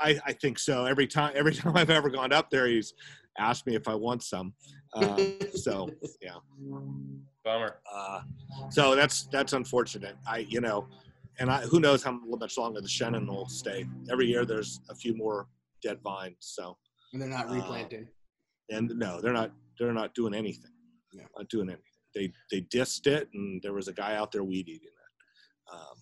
[0.00, 0.86] I, I think so.
[0.86, 2.94] Every time every time I've ever gone up there, he's
[3.38, 4.54] asked me if I want some.
[4.94, 5.90] Um, so
[6.22, 6.36] yeah.
[7.44, 7.76] Bummer.
[7.92, 8.20] Uh,
[8.70, 10.16] so that's that's unfortunate.
[10.26, 10.86] I you know,
[11.38, 13.86] and I who knows how much longer the Chenin will stay.
[14.10, 15.48] Every year there's a few more
[15.82, 16.36] dead vines.
[16.40, 16.76] So
[17.12, 18.08] And they're not uh, replanting.
[18.70, 20.70] and no, they're not they're not doing anything.
[21.12, 21.24] Yeah.
[21.36, 21.84] Not doing anything.
[22.14, 25.72] They they dissed it, and there was a guy out there weed eating it.
[25.74, 25.96] Um,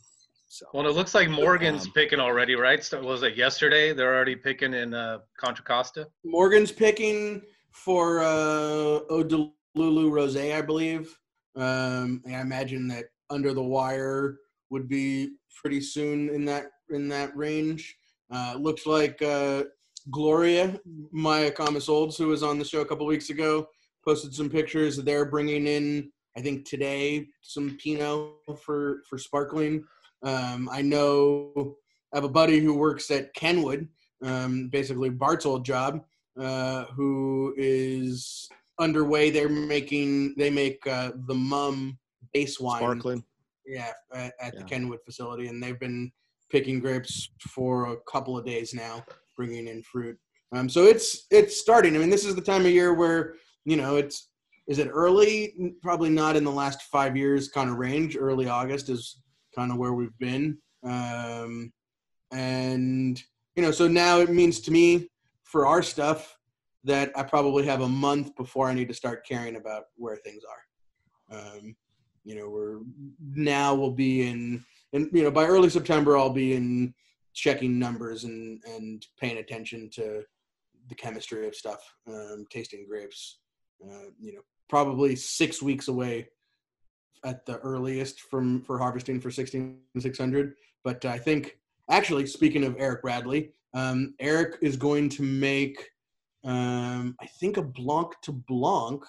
[0.53, 2.85] so Well, it looks like Morgan's Um, picking already, right?
[2.85, 3.95] So was it yesterday?
[3.95, 6.09] They're already picking in uh, Contra Costa.
[6.25, 11.19] Morgan's picking for uh, Ode to Lulu Rose, I believe.
[11.57, 14.37] Um, and I imagine that Under the Wire
[14.69, 17.97] would be pretty soon in that in that range.
[18.31, 19.65] Uh, looks like uh,
[20.11, 20.79] Gloria
[21.13, 23.67] Maya Kamas Olds, who was on the show a couple weeks ago,
[24.05, 24.99] posted some pictures.
[24.99, 29.83] They're bringing in, I think today, some Pinot for for sparkling.
[30.23, 31.77] Um, I know
[32.13, 33.89] I have a buddy who works at Kenwood,
[34.23, 36.05] um, basically Bart's old job,
[36.39, 39.31] uh, who is underway.
[39.31, 41.99] They're making they make uh, the Mumm
[42.33, 43.25] base wine, sparkling.
[43.67, 46.13] yeah, at, at the Kenwood facility, and they've been
[46.51, 49.05] picking grapes for a couple of days now,
[49.37, 50.17] bringing in fruit.
[50.55, 51.97] Um, so it's it's starting.
[51.97, 54.29] I mean, this is the time of year where you know it's
[54.69, 55.75] is it early?
[55.83, 58.17] Probably not in the last five years kind of range.
[58.17, 59.19] Early August is
[59.55, 61.73] kind of where we've been, um,
[62.33, 63.23] and
[63.57, 65.09] you know, so now it means to me
[65.45, 66.39] for our stuff
[66.85, 70.43] that I probably have a month before I need to start caring about where things
[70.45, 71.39] are.
[71.39, 71.77] Um,
[72.25, 72.81] you know, we're
[73.35, 76.95] now we'll be in, and you know, by early September I'll be in
[77.35, 80.23] checking numbers and and paying attention to
[80.89, 83.39] the chemistry of stuff, um, tasting grapes.
[83.85, 86.29] Uh, you know, probably six weeks away
[87.25, 90.55] at the earliest from for harvesting for 16600
[90.85, 91.59] but i think
[91.91, 95.91] actually speaking of eric bradley um, eric is going to make
[96.45, 99.05] um, i think a blanc de blanc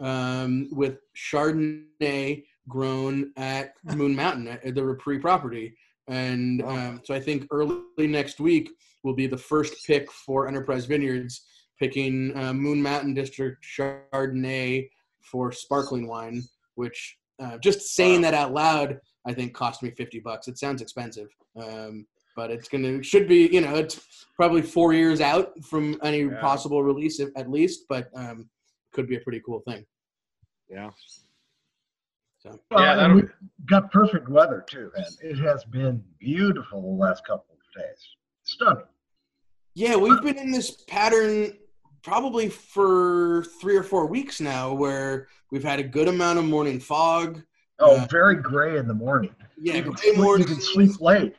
[0.00, 5.74] um, with chardonnay grown at moon mountain at the Repris property.
[6.06, 8.70] And um, so i think early next week
[9.02, 11.42] will be the first pick for enterprise vineyards
[11.78, 14.88] picking uh, moon mountain district chardonnay
[15.20, 16.42] for sparkling wine
[16.76, 20.48] which uh, just saying that out loud, I think cost me 50 bucks.
[20.48, 21.28] It sounds expensive.
[21.60, 25.98] Um, but it's going to, should be, you know, it's probably four years out from
[26.02, 26.40] any Yeah.
[26.40, 28.48] possible release at- at least, but um,
[28.92, 29.84] could be a pretty cool thing.
[30.70, 30.90] Yeah.
[32.38, 33.32] So, Well, Yeah, and that'll- we've
[33.66, 38.08] got perfect weather too, and it has been beautiful the last couple of days.
[38.44, 38.84] Stunning.
[39.74, 41.52] yeah, we've been in this pattern
[42.02, 46.80] probably for three or four weeks now where we've had a good amount of morning
[46.80, 47.42] fog.
[47.80, 49.34] Oh, Uh, very gray in the morning.
[49.60, 51.34] Yeah, you can, sleep, you can sleep late.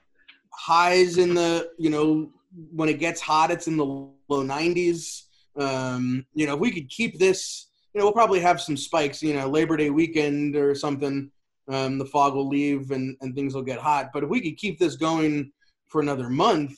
[0.53, 2.31] highs in the you know
[2.71, 5.23] when it gets hot it's in the low 90s
[5.57, 9.21] um you know if we could keep this you know we'll probably have some spikes
[9.23, 11.31] you know labor day weekend or something
[11.69, 14.57] um the fog will leave and and things will get hot but if we could
[14.57, 15.51] keep this going
[15.87, 16.73] for another month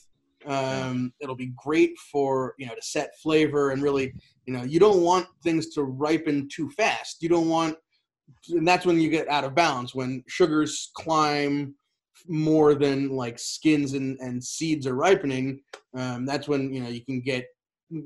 [0.48, 4.14] um it'll be great for you know to set flavor and really
[4.46, 7.22] you know you don't want things to ripen too fast.
[7.22, 7.76] You don't want
[8.50, 11.76] and that's when you get out of balance when sugars climb
[12.28, 15.60] more than like skins and, and seeds are ripening
[15.98, 17.46] um, that's when you know you can get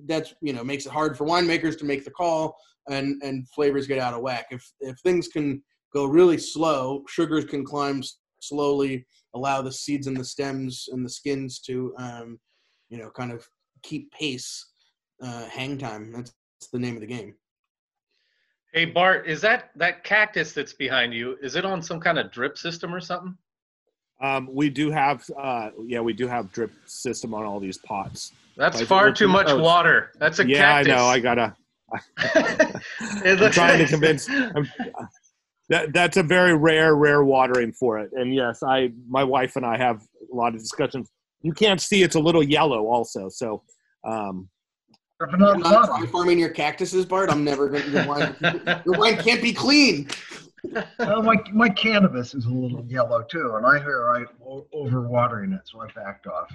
[0.08, 2.58] that's you know makes it hard for winemakers to make the call
[2.90, 4.48] and and flavors get out of whack.
[4.52, 5.62] If if things can
[5.94, 8.02] go really slow sugars can climb
[8.48, 12.40] slowly allow the seeds and the stems and the skins to um,
[12.90, 13.46] you know kind of
[13.84, 14.74] keep pace
[15.24, 17.34] uh, hang time that's, that's the name of the game
[18.76, 21.38] Hey Bart, is that that cactus that's behind you?
[21.42, 23.38] Is it on some kind of drip system or something?
[24.22, 28.34] Um, we do have, uh, yeah, we do have drip system on all these pots.
[28.58, 30.12] That's Like, far too much oh, water.
[30.20, 30.94] That's a yeah, cactus.
[30.94, 31.06] I know.
[31.06, 31.56] I gotta.
[33.24, 34.30] It I'm trying to convince.
[34.30, 34.70] I'm,
[35.70, 38.12] that that's a very rare, rare watering for it.
[38.14, 40.02] And yes, I, my wife and I have
[40.32, 41.10] a lot of discussions.
[41.42, 43.30] You can't see; it's a little yellow, also.
[43.30, 43.64] So,
[44.04, 44.50] um,
[45.20, 46.04] Dripping on I'm the not bottom.
[46.04, 47.30] try farming your cactuses, Bart.
[47.30, 47.90] I'm never going to.
[47.92, 48.36] Your wine,
[48.86, 50.08] your wine can't be clean.
[51.00, 55.54] Well, my, my cannabis is a little yellow too, and I hear I o- overwatering
[55.56, 56.52] it, so I backed off.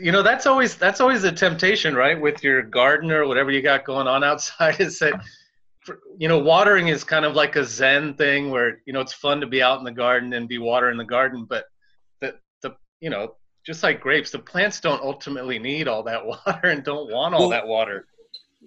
[0.00, 3.60] you know that's always that's always a temptation right with your garden or whatever you
[3.60, 5.22] got going on outside is that for-
[6.18, 9.40] you know watering is kind of like a zen thing where you know it's fun
[9.40, 11.64] to be out in the garden and be watering the garden but
[12.20, 13.34] the the you know
[13.66, 17.42] just like grapes the plants don't ultimately need all that water and don't want all
[17.42, 18.06] Well- that water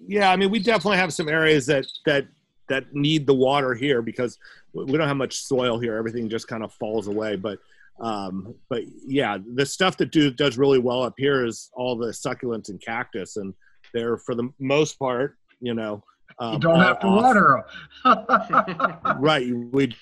[0.06, 2.26] yeah, I mean, we definitely have some areas that that
[2.68, 4.38] that need the water here because
[4.74, 5.96] we don't have much soil here.
[5.96, 7.36] Everything just kind of falls away.
[7.36, 7.58] But
[8.00, 12.08] um, but yeah, the stuff that do does really well up here is all the
[12.08, 13.54] succulents and cactus, and
[13.94, 16.02] they're for the most part, you know,
[16.38, 17.64] um, you don't have to off- water
[18.04, 19.18] them.
[19.20, 19.94] right we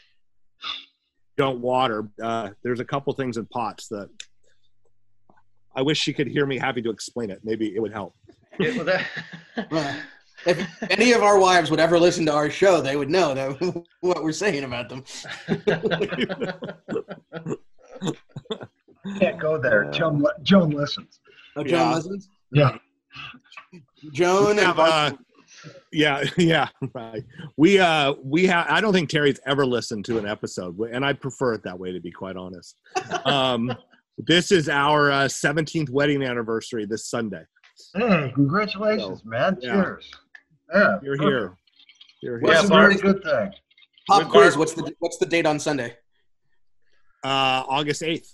[1.37, 4.09] don't water uh, there's a couple things in pots that
[5.77, 8.15] i wish she could hear me happy to explain it maybe it would help
[8.59, 9.97] well,
[10.47, 13.85] if any of our wives would ever listen to our show, they would know that
[14.01, 15.03] what we're saying about them.
[19.19, 19.91] Can't go there.
[19.91, 21.19] Joan, li- Joan listens.
[21.57, 21.95] Oh, Joan Yeah.
[21.95, 22.29] listens.
[22.53, 22.79] Yeah.
[24.13, 25.13] Joan We and have, uh,
[25.95, 27.25] yeah yeah right
[27.57, 31.13] we uh we have i don't think terry's ever listened to an episode and i
[31.13, 32.77] prefer it that way to be quite honest
[33.25, 33.73] um
[34.19, 37.43] this is our uh, 17th wedding anniversary this sunday
[37.97, 39.59] Hey, congratulations, man.
[39.61, 39.73] yeah.
[39.73, 40.11] Cheers.
[40.73, 40.99] Yeah.
[41.03, 41.23] you're perfect.
[41.23, 41.57] here
[42.23, 43.03] you're That's here a Yeah, very Bart.
[43.03, 43.53] good thing.
[44.09, 44.57] pop With quiz.
[44.57, 45.97] What's the what's the date on Sunday?
[47.25, 48.29] uh august 8th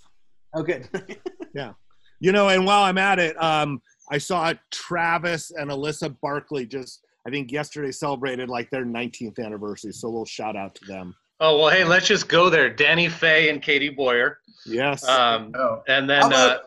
[0.54, 0.88] Oh, good.
[1.54, 1.72] Yeah.
[2.20, 7.02] You know, and while I'm at it, um, I saw Travis and Alyssa Barkley just,
[7.26, 9.92] I think yesterday celebrated like their 19th anniversary.
[9.92, 11.14] So a little shout out to them.
[11.40, 12.68] oh well, hey, let's just go there.
[12.70, 15.06] Danny Faye and Katie Boyer, Yes.
[15.08, 16.58] um, Oh, and then about- uh,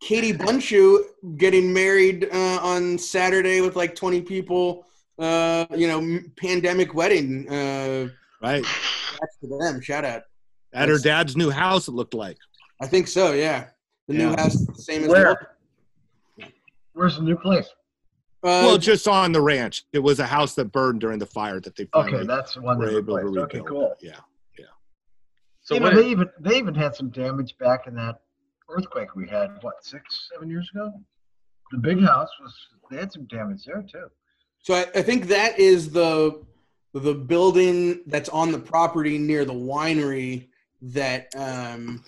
[0.00, 0.98] Katie Bundschu
[1.38, 4.84] getting married uh, on Saturday with like 20 people.
[5.18, 7.48] Uh, you know, pandemic wedding.
[7.48, 8.08] Uh,
[8.42, 8.62] right.
[8.64, 9.80] that's for them.
[9.80, 10.22] Shout out.
[10.74, 12.36] At her dad's new house, it looked like.
[12.82, 13.32] I think so.
[13.32, 13.68] Yeah,
[14.08, 15.56] the new house the same as Where?
[16.94, 17.68] where's the new place?
[18.44, 18.64] The old.
[18.64, 19.84] Uh, well, just on the ranch.
[19.92, 22.78] It was a house that burned during the fire that they finally Okay, that's one
[22.78, 23.38] were they able to replaced.
[23.44, 23.68] Okay, rebuild.
[23.68, 23.94] cool.
[24.00, 24.16] Yeah.
[24.58, 24.66] Yeah.
[25.62, 28.20] So you know, they even they even had some damage back in that
[28.68, 30.92] earthquake we had what six seven years ago.
[31.72, 32.54] The big house was
[32.90, 34.06] they had some damage there too.
[34.62, 36.42] So I, I think that is the
[36.92, 40.48] the building that's on the property near the winery
[40.82, 42.04] that um,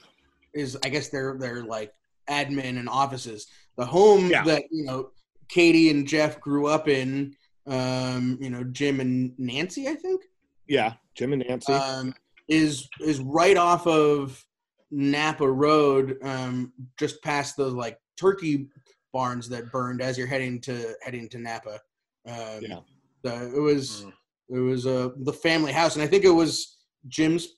[0.54, 1.92] is I guess they're they're like
[2.30, 3.46] admin and offices.
[3.76, 4.44] The home Yeah.
[4.44, 5.10] that you know
[5.48, 7.34] Katie and Jeff grew up in,
[7.66, 10.22] um, you know Jim and Nancy, I think,
[10.66, 10.94] Yeah.
[11.14, 11.72] Jim and Nancy.
[11.72, 12.14] um,
[12.48, 14.44] is is right off of
[14.90, 18.68] Napa Road, um, just past those like turkey
[19.12, 21.80] barns that burned as you're heading to heading to Napa.
[22.26, 22.80] Um, Yeah.
[23.24, 24.12] so it was Mm.
[24.50, 26.76] it was uh, the family house, and I think it was
[27.08, 27.48] Jim's.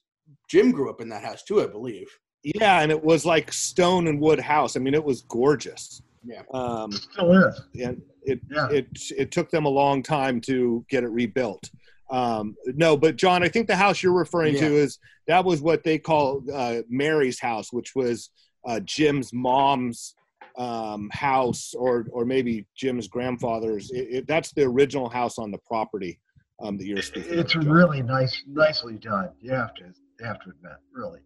[0.51, 2.09] Jim grew up in that house too, I believe.
[2.43, 2.81] yeah.
[2.81, 4.77] And it was like stone and wood house.
[4.77, 6.01] I mean, it was gorgeous.
[6.29, 6.43] Yeah.
[6.53, 7.61] Um, Still is.
[7.83, 8.69] and it Yeah.
[8.71, 8.87] it
[9.17, 11.71] it took them a long time to get it rebuilt.
[12.11, 15.85] Um, no, but John, I think the house you're referring to is that was what
[15.85, 18.31] they call uh, Mary's house, which was
[18.67, 20.15] uh, Jim's mom's
[20.57, 23.91] um, house, or or maybe Jim's grandfather's.
[23.91, 26.21] It, it, that's the original house on the property
[26.61, 27.39] um, that you're speaking.
[27.39, 27.73] It's of, John.
[27.73, 29.31] really nice, nicely done.
[29.41, 31.21] You have to, you have to admit, really.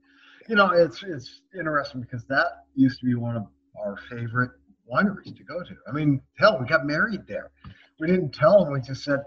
[0.48, 3.46] You know, it's it's interesting because that used to be one of
[3.80, 4.50] our favorite
[4.90, 5.74] wineries to go to.
[5.88, 7.50] I mean, hell, we got married there.
[8.00, 8.72] We didn't tell them.
[8.72, 9.20] We just said,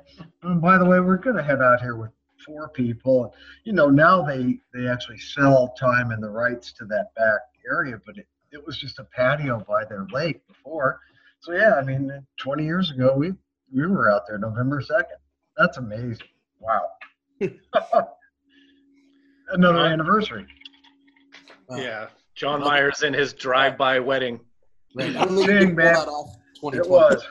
[0.44, 2.12] oh, by the way, we're going to head out here with
[2.46, 3.34] four people.
[3.64, 8.00] You know, now they they actually sell time and the rights to that back area,
[8.06, 11.00] but it, it was just a patio by their lake before.
[11.40, 13.34] So yeah, I mean, 20 years ago, we
[13.74, 15.18] we were out there November 2nd.
[15.58, 16.28] That's amazing.
[16.60, 16.90] Wow.
[19.50, 20.46] Another anniversary.
[21.70, 24.40] Yeah, John Myers in his drive-by wedding.
[24.96, 25.14] Right.
[25.16, 25.96] I don't think Dang, you can pull man.
[26.08, 26.36] off
[26.74, 27.24] It was.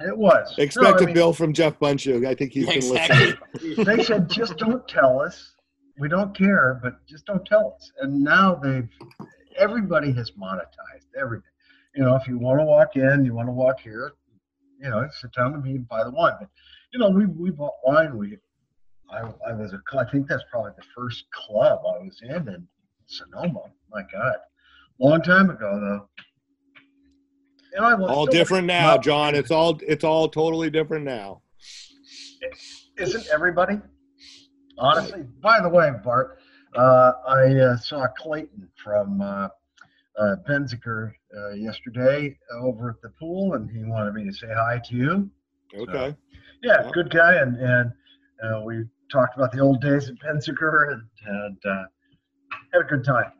[0.00, 0.58] It was.
[0.58, 2.26] Expect No, a I mean, bill from Jeff Bundschu.
[2.26, 3.36] I think he's Yeah, been exactly.
[3.60, 3.84] listening.
[3.96, 5.54] They said, just don't tell us.
[5.98, 7.92] We don't care, but just don't tell us.
[8.00, 8.88] And now they've,
[9.58, 11.44] everybody has monetized everything.
[11.94, 14.14] You know, if you want to walk in, you want to walk here,
[14.80, 16.32] you know, sit down with me and buy the wine.
[16.40, 16.48] But,
[16.92, 18.16] you know, we, we bought wine.
[18.16, 18.38] We,
[19.10, 22.66] I, I was a, I think that's probably the first club I was in in
[23.06, 23.64] Sonoma.
[23.90, 24.36] My God.
[24.98, 26.08] Long time ago, though.
[27.78, 29.34] All different now, John.
[29.34, 31.42] It's all it's all totally different now.
[32.98, 33.78] isn't everybody?
[34.78, 36.38] Honestly, by the way, Bart,
[36.74, 39.48] uh, I uh, saw Clayton from uh,
[40.18, 44.80] uh, Benziger uh, yesterday over at the pool, and he wanted me to say hi
[44.86, 45.30] to you.
[45.74, 46.16] Okay.
[46.62, 46.90] Yeah, Yeah.
[46.92, 47.92] good guy, and and
[48.42, 51.84] uh, we talked about the old days at Benziger, and and uh,
[52.72, 53.32] had a good time.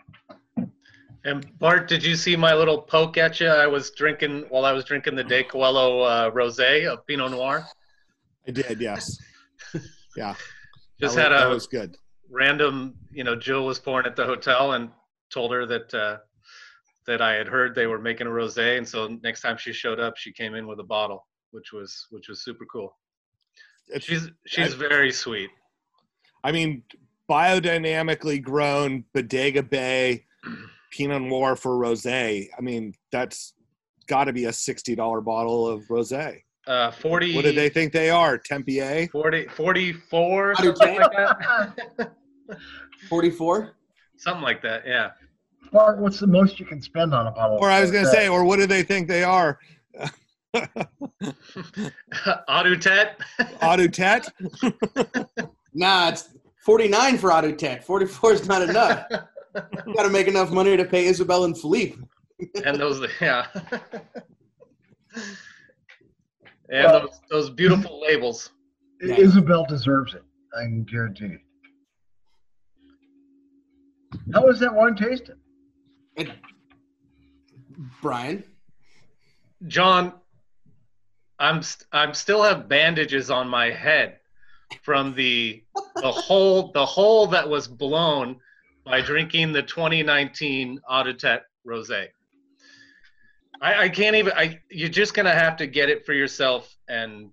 [1.25, 3.47] And Bart, did you see my little poke at you?
[3.47, 7.65] I was drinking while I was drinking the De Coelho uh, Rosé of Pinot Noir.
[8.47, 8.81] I did.
[8.81, 9.19] Yes.
[10.15, 10.35] Yeah.
[11.01, 11.97] Just that had was, a that was good.
[12.29, 14.91] random, you know, Jill was pouring at the hotel and
[15.31, 16.19] told her that uh,
[17.07, 19.99] that I had heard they were making a rosé, and so next time she showed
[19.99, 22.95] up, she came in with a bottle, which was which was super cool.
[23.89, 25.49] it's, She's she's very sweet.
[26.45, 26.83] I mean,
[27.31, 30.27] biodynamically grown Bodega Bay
[30.93, 32.49] Pinot Noir for rosé.
[32.57, 33.55] I mean, that's
[34.07, 36.43] got to be a sixty dollar bottle of rosé.
[36.65, 38.39] Uh, 40, What do they think they are?
[38.39, 39.11] Tempier?
[39.11, 42.13] 40 44, something like that.
[43.09, 43.75] 44?
[44.17, 45.11] something like that, yeah.
[45.73, 47.59] Bart, what's the most you can spend on a bottle?
[47.61, 49.59] Or I was going to say, or what do they think they are?
[50.55, 50.63] Eau
[52.63, 53.15] de Tête.
[53.63, 54.29] Eau de Tête?
[55.75, 56.29] Nah, it's
[56.65, 57.83] 49 for Autotech.
[57.83, 59.05] 44 is not enough.
[59.55, 61.97] You got to make enough money to pay Isabel and Philippe.
[62.65, 63.47] and those, yeah.
[66.71, 68.51] and those, those beautiful labels.
[69.01, 70.23] Isabel deserves it.
[70.57, 71.37] I can guarantee.
[74.33, 75.37] How was that wine tasting?
[78.01, 78.45] Brian?
[79.67, 80.13] John,
[81.39, 84.19] I'm st- I'm still have bandages on my head
[84.83, 85.63] from the
[85.97, 88.39] the hole the hole that was blown
[88.85, 92.09] by drinking the 2019 Eau de Tête Rosé.
[93.61, 94.33] I, I can't even.
[94.37, 97.31] I you're just gonna have to get it for yourself and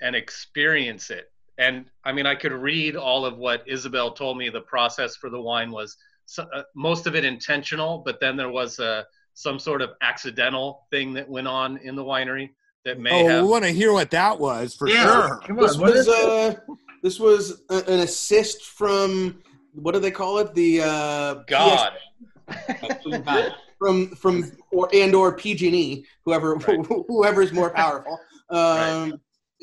[0.00, 1.30] and experience it.
[1.58, 5.30] And I mean, I could read all of what Isabel told me the process for
[5.30, 5.96] the wine was.
[6.26, 10.86] So, uh, most of it intentional, but then there was a some sort of accidental
[10.90, 12.50] thing that went on in the winery
[12.84, 13.44] that may Oh, have.
[13.44, 15.02] we want to hear what that was for Yeah.
[15.04, 15.40] sure.
[15.46, 16.54] Come This on, what was is uh,
[17.02, 19.42] this was a, an assist from
[19.74, 20.54] what do they call it?
[20.54, 21.92] The uh, God.
[21.92, 26.84] PS from from or and or PG&E, whoever Right.
[26.86, 28.18] whoever is more powerful.
[28.50, 29.20] Um,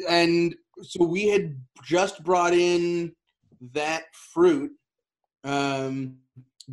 [0.08, 3.14] And so we had just brought in
[3.74, 4.72] that fruit
[5.43, 6.18] um,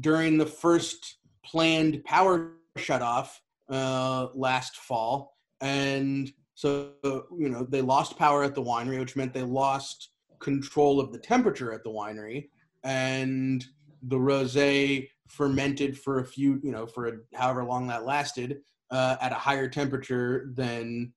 [0.01, 3.30] during the first planned power shutoff
[3.70, 9.32] uh, last fall, and so you know they lost power at the winery, which meant
[9.32, 10.11] they lost
[10.41, 12.49] control of the temperature at the winery,
[12.85, 13.64] and
[14.03, 18.61] the rosé fermented for a few, you know, for however long that lasted,
[18.91, 21.12] uh, at a higher temperature than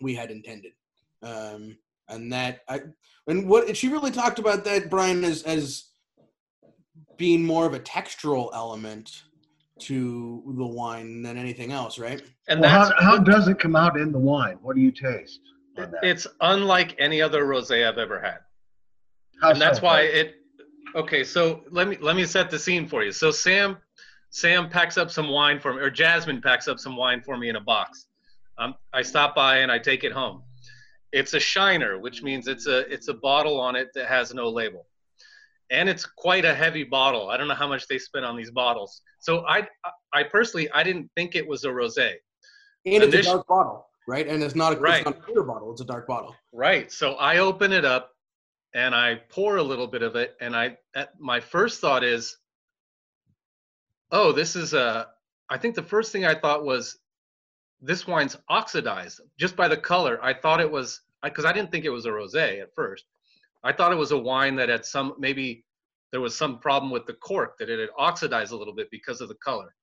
[0.00, 0.72] we had intended.
[1.22, 1.78] Um,
[2.08, 2.80] and that I
[3.26, 5.90] and what she really talked about that Brian as as
[7.16, 9.22] being more of a textural element
[9.78, 12.22] to the wine than anything else, right?
[12.48, 14.58] And Well, that's how, how does it come out in the wine?
[14.62, 15.40] What do you taste?
[16.02, 18.38] it's unlike any other rosé I've ever had.
[19.40, 20.39] How and that's so, why it
[20.94, 23.76] okay so let me let me set the scene for you so sam
[24.30, 27.48] sam packs up some wine for me or jasmine packs up some wine for me
[27.48, 28.06] in a box
[28.58, 30.42] um, i stop by and i take it home
[31.12, 34.48] it's a shiner which means it's a it's a bottle on it that has no
[34.48, 34.86] label
[35.70, 38.50] and it's quite a heavy bottle i don't know how much they spent on these
[38.50, 39.66] bottles so i
[40.12, 42.14] i personally i didn't think it was a rosé
[42.86, 44.26] And it's a dark bottle, right?
[44.26, 44.96] And it's not a, Right.
[45.00, 46.34] it's not a clear bottle; it's a dark bottle.
[46.52, 46.90] Right.
[46.90, 48.12] So I open it up
[48.74, 50.76] and I pour a little bit of it and I
[51.18, 52.36] my first thought is
[54.12, 55.08] oh, this is a
[55.48, 56.98] I think the first thing I thought was
[57.80, 60.18] this wine's oxidized just by the color.
[60.22, 63.04] I thought it was because I didn't think it was a rosé at first.
[63.64, 65.64] I thought it was a wine that had some maybe
[66.12, 69.20] there was some problem with the cork that it had oxidized a little bit because
[69.20, 69.74] of the color.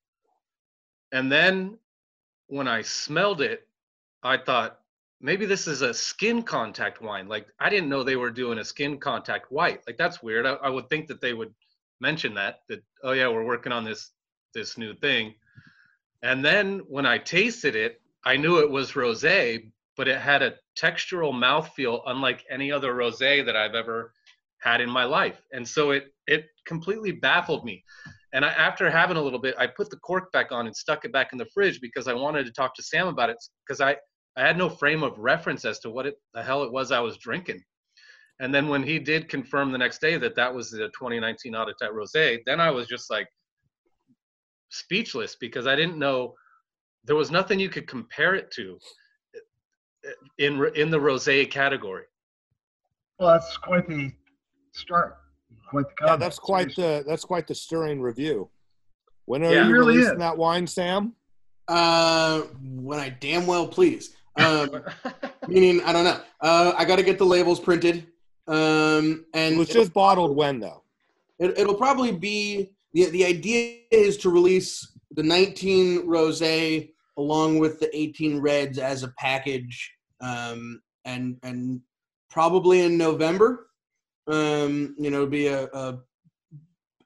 [1.11, 1.77] And then
[2.47, 3.67] when I smelled it,
[4.23, 4.79] I thought
[5.19, 7.27] maybe this is a skin contact wine.
[7.27, 9.81] Like I didn't know they were doing a skin contact white.
[9.87, 10.45] Like that's weird.
[10.45, 11.53] I, I would think that they would
[11.99, 14.11] mention that that oh yeah we're working on this
[14.53, 15.33] this new thing.
[16.23, 20.55] And then when I tasted it, I knew it was rosé, but it had a
[20.77, 24.13] textural mouthfeel unlike any other rosé that I've ever
[24.59, 25.41] had in my life.
[25.53, 27.83] And so it it completely baffled me.
[28.33, 31.05] And I, after having a little bit, I put the cork back on and stuck
[31.05, 33.79] it back in the fridge because I wanted to talk to Sam about it because
[33.79, 33.95] I
[34.37, 36.99] I had no frame of reference as to what it, the hell it was I
[36.99, 37.63] was drinking.
[38.39, 41.65] And then when he did confirm the next day that that was the 2019 Eau
[41.65, 43.27] de Tête Rosé, then I was just like
[44.69, 46.35] speechless because I didn't know
[47.03, 48.77] there was nothing you could compare it to
[50.37, 52.03] in in the rosé category.
[53.19, 54.11] Well, that's quite the
[54.73, 55.17] start.
[55.71, 58.51] Quite the Yeah, that's quite the that's quite the stirring review.
[59.25, 59.67] When are Yeah.
[59.67, 60.19] you really releasing is.
[60.19, 61.13] that wine, Sam?
[61.67, 64.15] Uh, when I damn well please.
[64.37, 64.83] Um,
[65.47, 66.19] meaning, I don't know.
[66.41, 68.07] Uh, I got to get the labels printed.
[68.47, 70.83] Um, and It was just bottled when though.
[71.39, 77.79] It, it'll probably be the the idea is to release the 19 rosé along with
[77.79, 81.81] the 18 reds as a package, um, and and
[82.29, 83.67] probably in November.
[84.27, 85.99] Um, you know, it'll be a, a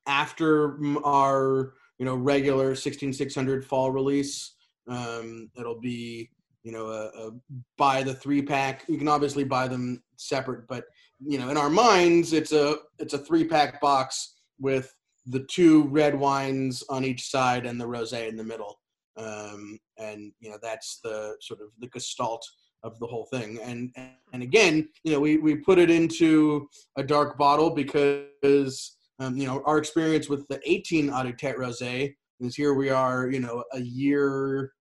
[0.07, 4.55] after our you know regular 16600 fall release.
[4.87, 6.29] Um, it'll be
[6.63, 7.31] you know a, a
[7.77, 8.83] buy the three pack.
[8.87, 10.85] You can obviously buy them separate, but
[11.19, 14.93] you know in our minds it's a it's a three pack box with
[15.27, 18.79] the two red wines on each side and the rosé in the middle.
[19.17, 22.45] Um, and you know that's the sort of the gestalt
[22.83, 23.59] of the whole thing.
[23.61, 23.91] And
[24.33, 29.45] and again, you know, we we put it into a dark bottle because um, you
[29.45, 33.63] know our experience with the 18 Eau Tête Rosé is here we are, you know,
[33.73, 34.71] a year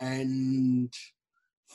[0.00, 0.92] and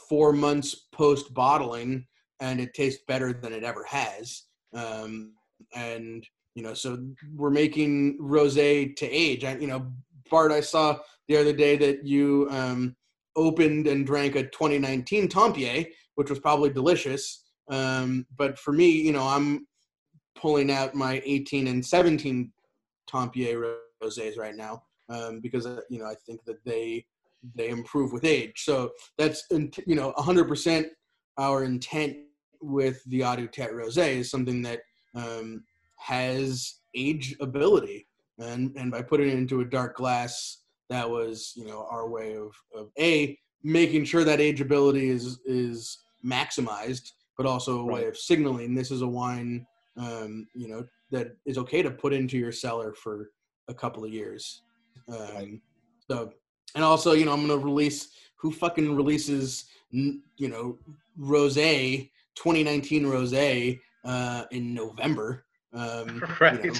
[0.09, 2.05] four months post bottling,
[2.39, 4.43] and it tastes better than it ever has.
[4.73, 5.33] Um,
[5.73, 6.25] and
[6.55, 9.43] you know, so we're making rosé to age.
[9.43, 9.91] I, you know,
[10.29, 10.97] Bart, I saw
[11.27, 12.95] the other day that you um,
[13.35, 15.85] opened and drank a 2019 Tempier,
[16.15, 17.43] which was probably delicious.
[17.69, 19.67] Um, but for me, you know, I'm
[20.35, 22.51] pulling out my 18 and 17
[23.07, 27.05] Tempier rosés right now um, because uh, you know I think that they
[27.53, 28.63] they improve with age.
[28.63, 30.85] So that's you know 100%
[31.37, 32.17] our intent
[32.61, 34.79] with the Eau de Tête Rosé is something that
[35.13, 35.63] um,
[35.97, 38.07] has age ability,
[38.39, 42.35] and and by putting it into a dark glass that was you know our way
[42.35, 47.93] of, of a making sure that age ability is is maximized but also a right.
[47.93, 49.65] way of signaling this is a wine
[49.97, 53.29] um, you know that is okay to put into your cellar for
[53.67, 54.61] a couple of years
[55.09, 55.61] um, right.
[56.09, 56.31] so
[56.75, 60.77] and also you know i'm gonna release who fucking releases you know
[61.17, 66.79] rose 2019 rose uh, in november um, right you know,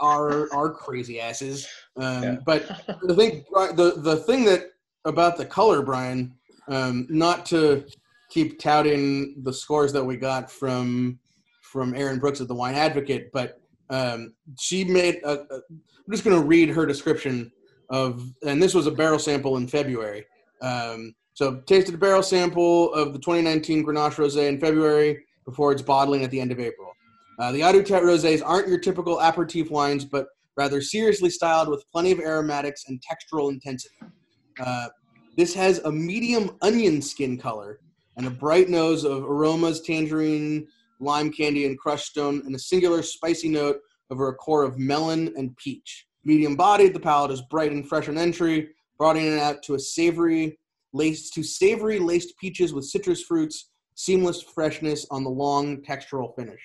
[0.00, 1.66] our our crazy asses.
[1.96, 2.36] Um, yeah.
[2.44, 2.66] But
[3.02, 4.72] the thing, the the thing that
[5.04, 6.34] about the color, Brian,
[6.68, 7.84] um, not to
[8.30, 11.18] keep touting the scores that we got from
[11.62, 15.20] from Erin Brooks at the Wine Advocate, but um, she made.
[15.24, 15.46] I'm
[16.10, 17.52] just going to read her description
[17.92, 20.24] of, and this was a barrel sample in February.
[20.62, 25.82] Um, so tasted a barrel sample of the 2019 Grenache Rosé in February before its
[25.82, 26.92] bottling at the end of April.
[27.38, 30.26] Uh, the Tête rosés aren't your typical aperitif wines, but
[30.56, 33.94] rather seriously styled with plenty of aromatics and textural intensity.
[34.60, 34.88] Uh,
[35.36, 37.80] this has a medium onion skin color
[38.16, 40.66] and a bright nose of aromas, tangerine,
[41.00, 43.78] lime candy, and crushed stone, and a singular spicy note
[44.10, 46.06] over a core of melon and peach.
[46.24, 48.68] Medium bodied, the palate is bright and fresh on entry,
[48.98, 50.58] broadening it out to a savory
[50.92, 56.60] laced to savory laced peaches with citrus fruits, seamless freshness on the long textural finish.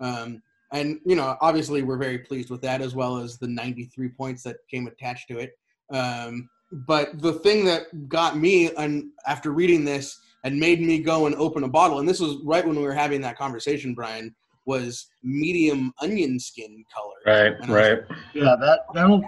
[0.00, 0.42] Um,
[0.72, 4.42] and you know, obviously, we're very pleased with that, as well as the 93 points
[4.42, 5.52] that came attached to it.
[5.90, 6.48] Um,
[6.86, 11.34] but the thing that got me, and after reading this, and made me go and
[11.36, 14.34] open a bottle, and this was right when we were having that conversation, Brian,
[14.68, 17.16] was medium onion skin color.
[17.26, 18.08] Right, and right.
[18.08, 19.22] Was, yeah, that that'll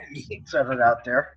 [0.47, 1.37] set it out there.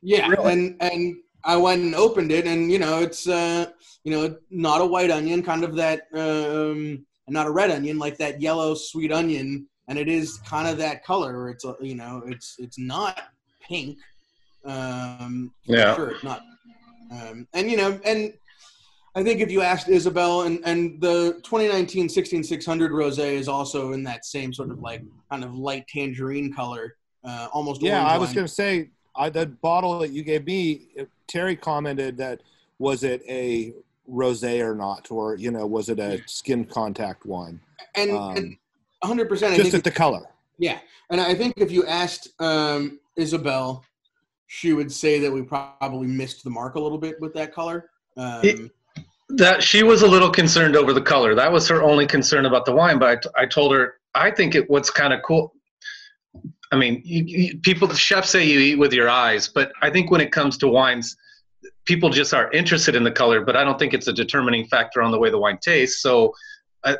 [0.00, 0.52] Yeah, really?
[0.52, 3.66] and and I went and opened it, and you know, it's uh,
[4.04, 8.16] you know, not a white onion, kind of that um, not a red onion like
[8.18, 12.22] that yellow sweet onion and it is kind of that color it's a, you know
[12.26, 13.20] it's it's not
[13.60, 13.98] pink
[14.64, 16.42] um yeah sure it's not
[17.10, 18.32] um and you know and
[19.14, 24.02] I think if you asked Isabel and, and the 2019 16600 rosé is also in
[24.04, 27.82] that same sort of like kind of light tangerine color, uh, almost.
[27.82, 30.88] Yeah, I was going to say I, the bottle that you gave me.
[31.26, 32.40] Terry commented that
[32.78, 33.74] was it a
[34.10, 37.60] rosé or not, or you know, was it a skin contact wine?
[37.94, 38.56] And, um, and
[39.04, 39.52] 100%.
[39.52, 40.22] I just at the color.
[40.58, 40.78] Yeah,
[41.10, 43.84] and I think if you asked um, Isabel,
[44.46, 47.90] she would say that we probably missed the mark a little bit with that color.
[48.16, 48.70] Um, it,
[49.36, 51.34] that she was a little concerned over the color.
[51.34, 52.98] That was her only concern about the wine.
[52.98, 55.54] But I, t- I told her I think it what's kind of cool.
[56.70, 60.10] I mean, you, you, people, chefs say you eat with your eyes, but I think
[60.10, 61.16] when it comes to wines,
[61.84, 65.02] people just are interested in the color, but I don't think it's a determining factor
[65.02, 66.00] on the way the wine tastes.
[66.00, 66.32] So
[66.82, 66.96] I,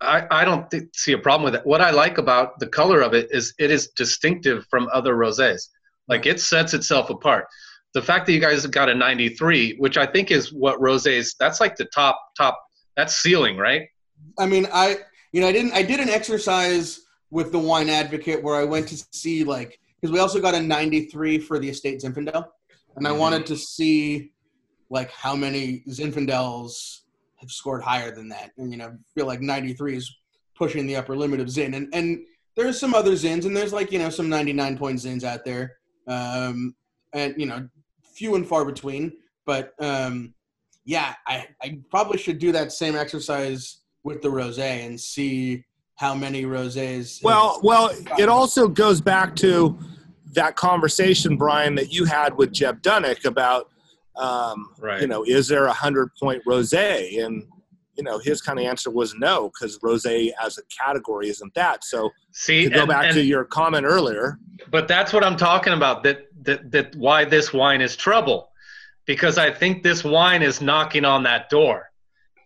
[0.00, 1.66] I, I don't th- see a problem with it.
[1.66, 5.68] What I like about the color of it is it is distinctive from other rosés.
[6.08, 7.46] Like it sets itself apart.
[7.96, 11.60] The fact that you guys got a 93, which I think is what rosés, that's
[11.60, 12.60] like the top, top,
[12.94, 13.88] that's ceiling, right?
[14.38, 14.98] I mean, I,
[15.32, 18.86] you know, I didn't, I did an exercise with the wine advocate where I went
[18.88, 22.46] to see like, because we also got a 93 for the estate Zinfandel
[22.96, 23.54] and I wanted mm-hmm.
[23.54, 24.32] to see
[24.90, 27.00] like how many Zinfandels
[27.36, 28.50] have scored higher than that.
[28.58, 30.14] And you know, I feel like 93 is
[30.54, 31.72] pushing the upper limit of Zin.
[31.72, 32.18] And and
[32.56, 35.76] there's some other Zins, and there's like you know some 99 point Zins out there,
[36.08, 36.74] um,
[37.12, 37.68] and you know,
[38.16, 39.12] few and far between.
[39.44, 40.34] But um,
[40.84, 45.64] yeah, I I probably should do that same exercise with the rosé and see
[45.96, 47.22] how many rosés.
[47.22, 49.78] Well, well, it also goes back to
[50.32, 53.68] that conversation, Brian, that you had with Jeb Dunnick about
[54.16, 55.00] Um, Right.
[55.02, 57.22] You know, is there a hundred point rosé?
[57.24, 57.44] And
[57.96, 61.82] you know, his kind of answer was no, because rosé as a category isn't that.
[61.84, 64.38] So See, to go and- back and- to your comment earlier,
[64.70, 66.02] but that's what I'm talking about.
[66.02, 68.50] That that that why this wine is trouble,
[69.06, 71.90] because I think this wine is knocking on that door.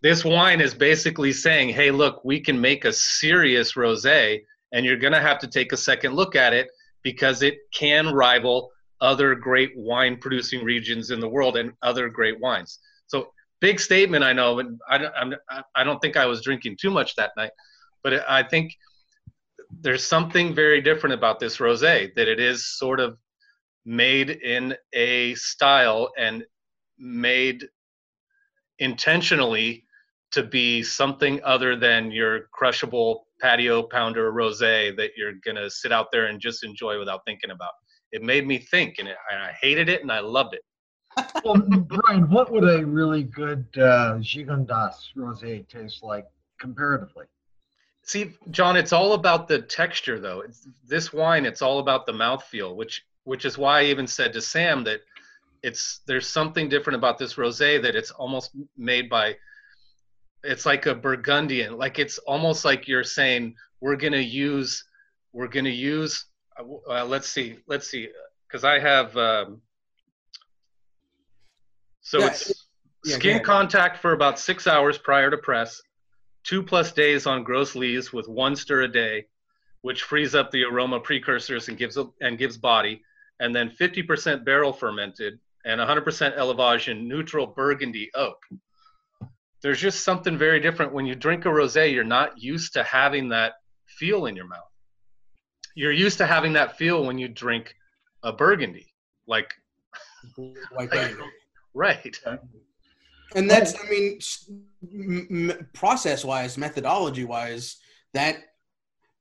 [0.02, 4.42] This wine is basically saying, "Hey, look, we can make a serious rosé,
[4.72, 6.68] and you're gonna have to take a second look at it
[7.02, 8.70] because it can rival
[9.00, 14.24] other great wine producing regions in the world and other great wines." So big statement,
[14.24, 15.34] I know, and I don't, I'm,
[15.76, 17.52] I don't think I was drinking too much that night,
[18.02, 18.74] but I think
[19.80, 23.18] there's something very different about this rosé that it is sort of
[23.84, 26.44] made in a style and
[26.98, 27.66] made
[28.78, 29.84] intentionally
[30.32, 36.08] to be something other than your crushable patio pounder rosé that you're gonna sit out
[36.12, 37.72] there and just enjoy without thinking about.
[38.12, 40.62] It made me think, and it, I hated it and I loved it.
[41.44, 46.26] Well, Brian, what would a really good uh, Gigondas rosé taste like
[46.60, 47.26] comparatively?
[48.02, 50.40] See, John, it's all about the texture, though.
[50.40, 54.32] It's, this wine, it's all about the mouthfeel, which which is why I even said
[54.32, 55.00] to Sam that
[55.62, 59.36] it's there's something different about this rosé that it's almost made by.
[60.42, 64.84] It's like a Burgundian, like it's almost like you're saying we're gonna use,
[65.32, 66.26] we're gonna use.
[66.58, 68.08] Uh, let's see, let's see,
[68.46, 69.16] because I have.
[69.16, 69.60] Um,
[72.00, 72.66] so Yeah, it's
[73.04, 75.82] yeah, skin contact for about six hours prior to press
[76.44, 79.26] two plus days on gross lees with one stir a day,
[79.82, 83.02] which frees up the aroma precursors and gives a, and gives body,
[83.40, 88.36] and then 50% barrel fermented and 100% elevage in neutral Burgundy oak.
[89.62, 91.92] There's just something very different when you drink a rosé.
[91.92, 93.54] You're not used to having that
[93.86, 94.70] feel in your mouth.
[95.74, 97.74] You're used to having that feel when you drink
[98.22, 98.86] a Burgundy,
[99.26, 99.52] like
[100.72, 101.22] White Burgundy.
[101.74, 102.18] right.
[103.36, 104.50] And that's, I mean, s-
[104.82, 107.76] m- m- process wise, methodology wise,
[108.12, 108.38] that,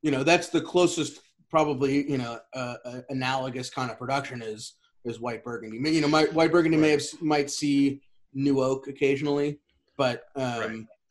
[0.01, 4.73] you know, that's the closest probably, you know, uh, uh, analogous kind of production is,
[5.05, 5.77] is white burgundy.
[5.91, 8.01] You know, my white burgundy may have, might see
[8.33, 9.59] new oak occasionally,
[9.97, 10.69] but, um, Right.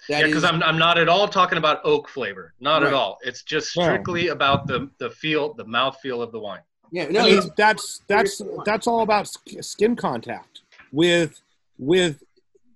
[0.09, 2.55] that yeah, because is- I'm I'm not at all talking about oak flavor.
[2.61, 2.89] Not Right.
[2.89, 3.19] at all.
[3.23, 3.83] It's just No.
[3.83, 6.61] strictly about the the feel, the mouth feel of the wine.
[6.93, 9.29] yeah, no, I mean, that's that's that's all about
[9.61, 10.61] skin contact
[10.93, 11.43] with
[11.79, 12.23] with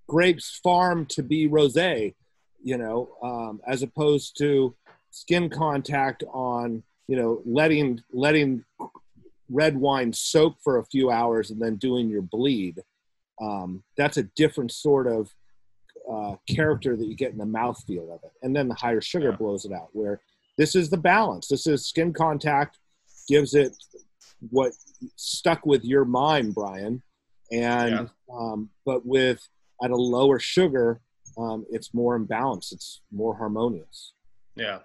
[0.08, 2.14] grapes farmed to be rosé,
[2.62, 4.74] you know, um, as opposed to
[5.10, 6.82] skin contact on
[7.12, 8.64] you know letting letting
[9.50, 12.82] red wine soak for a few hours and then doing your bleed.
[13.38, 15.30] Um, that's a different sort of
[16.10, 19.28] uh, character that you get in the mouthfeel of it, and then the higher sugar
[19.30, 19.36] Yeah.
[19.36, 19.90] blows it out.
[19.92, 20.22] Where
[20.56, 21.48] this is the balance.
[21.48, 22.78] This is skin contact
[23.28, 23.76] gives it
[24.48, 24.72] what
[25.16, 27.02] stuck with your mind, Brian,
[27.52, 29.46] and um, but with
[29.84, 31.02] at a lower sugar,
[31.36, 32.72] um, it's more imbalanced.
[32.72, 34.14] It's more harmonious.
[34.56, 34.78] Yeah.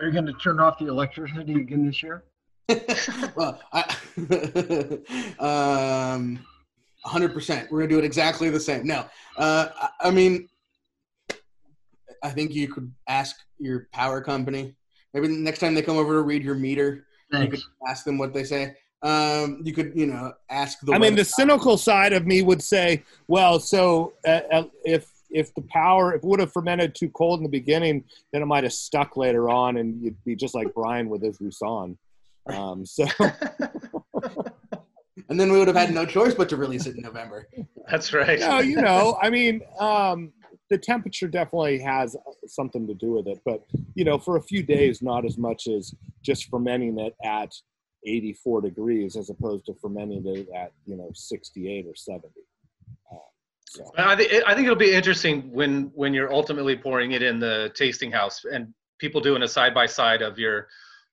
[0.00, 2.24] Are you going to turn off the electricity again this year?
[3.36, 3.82] well, I,
[5.38, 6.44] um,
[7.06, 7.70] 100%.
[7.70, 8.86] We're going to do it exactly the same.
[8.86, 9.06] No,
[9.38, 10.48] uh, I, I mean,
[12.22, 14.74] I think you could ask your power company.
[15.14, 18.34] Maybe next time they come over to read your meter, you could ask them what
[18.34, 18.76] they say.
[19.02, 20.92] Um, you could, you know, ask the.
[20.92, 25.54] I mean, the cynical side of me would say, well, so uh, uh, if if
[25.54, 28.64] the power if it would have fermented too cold in the beginning, then it might
[28.64, 31.98] have stuck later on, and you'd be just like Brian with his Roussanne.
[32.46, 33.06] Um, so
[35.28, 37.48] and then we would have had no choice but to release it in November.
[37.90, 38.40] That's right.
[38.40, 40.32] no, you know, I mean, um,
[40.70, 42.16] the temperature definitely has
[42.46, 43.64] something to do with it, but
[43.94, 47.52] you know, for a few days, not as much as just fermenting it at
[48.06, 52.28] 84 degrees as opposed to fermenting it at you know 68 or 70.
[53.68, 57.40] So I think I think it'll be interesting when when you're ultimately pouring it in
[57.40, 60.68] the tasting house and people doing a side by side of your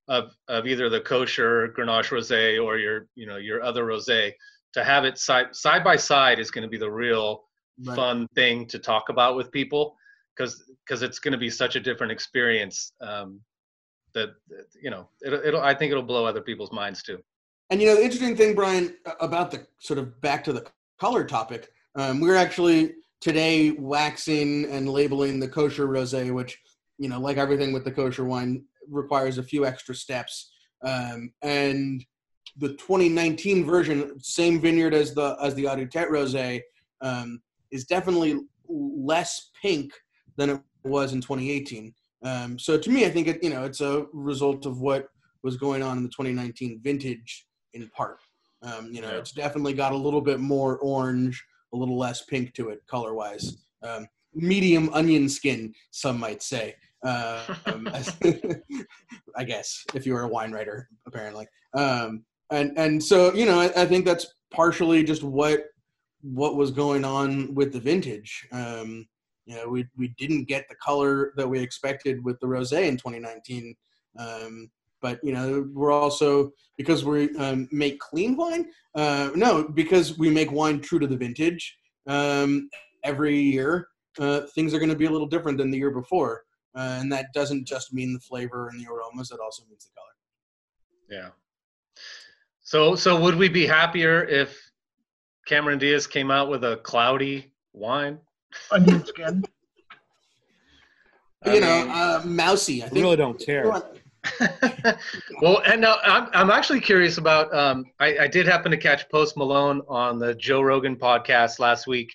[0.08, 4.32] of of either the kosher Grenache rosé or your you know your other rosé
[4.74, 7.44] to have it side side by side is going to be the real
[7.82, 7.96] Right.
[7.96, 9.98] fun thing to talk about with people
[10.36, 13.40] because because it's going to be such a different experience um,
[14.14, 17.18] that that, you know it'll, it'll I think it'll blow other people's minds too.
[17.72, 20.68] And you know, the interesting thing, Brian, about the sort of back to the
[21.00, 26.58] color topic, um, we're actually today waxing and labeling the kosher rosé, which
[26.98, 30.52] you know, like everything with the kosher wine, requires a few extra steps.
[30.84, 32.06] Um, and
[32.58, 36.62] the 2019 version, same vineyard as the as the Eau de Tête rosé,
[37.02, 37.42] um,
[37.72, 39.92] is definitely less pink
[40.38, 41.94] than it was in 2018.
[42.24, 45.08] Um, so to me, I think it, you know it's a result of what
[45.44, 48.20] was going on in the 2019 vintage in part.
[48.62, 49.18] Um, you know, Yeah.
[49.18, 51.44] it's definitely got a little bit more orange,
[51.74, 53.66] a little less pink to it color wise.
[53.82, 56.76] Um, medium onion skin, some might say.
[57.04, 57.42] Um,
[59.36, 61.48] I guess if you were a wine writer, apparently.
[61.74, 65.66] Um, and and so you know, I, I think that's partially just what
[66.22, 68.48] what was going on with the vintage.
[68.52, 69.08] Um,
[69.46, 72.98] you know, we we didn't get the color that we expected with the rosé in
[72.98, 73.76] 2019.
[74.18, 74.70] Um,
[75.04, 78.72] but you know, we're also because we um, make clean wine.
[78.96, 81.78] Uh, no, because we make wine true to the vintage.
[82.08, 82.70] Um,
[83.04, 83.90] every year,
[84.20, 86.44] uh, things are going to be a little different than the year before,
[86.76, 89.30] uh, and that doesn't just mean the flavor and the aromas.
[89.30, 91.22] It also means the color.
[91.22, 91.30] Yeah.
[92.62, 94.58] So so would we be happier if
[95.46, 98.20] Cameron Diaz came out with a cloudy wine?
[98.72, 99.44] Onion skin.
[101.46, 102.82] I you know, mean- uh, mousy.
[102.82, 103.04] I I think.
[103.04, 103.66] really don't care.
[105.42, 107.54] well, and now I'm I'm actually curious about.
[107.54, 111.88] Um, I, I did happen to catch Post Malone on the Joe Rogan podcast last
[111.88, 112.14] week.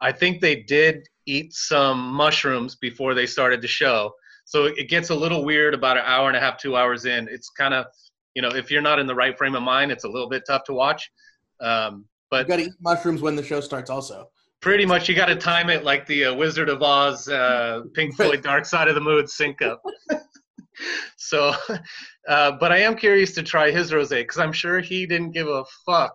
[0.00, 4.12] I think they did eat some mushrooms before they started the show,
[4.44, 7.28] so it gets a little weird about an hour and a half, two hours in.
[7.28, 7.86] It's kind of,
[8.34, 10.42] you know, if you're not in the right frame of mind, it's a little bit
[10.46, 11.10] tough to watch.
[11.60, 13.90] Um, You but got to eat mushrooms when the show starts.
[13.90, 14.28] Also,
[14.60, 18.16] pretty much you got to time it like the uh, Wizard of Oz, uh, Pink
[18.16, 19.80] Floyd, Dark Side of the Moon sync up.
[21.16, 21.52] So,
[22.28, 25.48] uh, but I am curious to try his rosé because I'm sure he didn't give
[25.48, 26.14] a fuck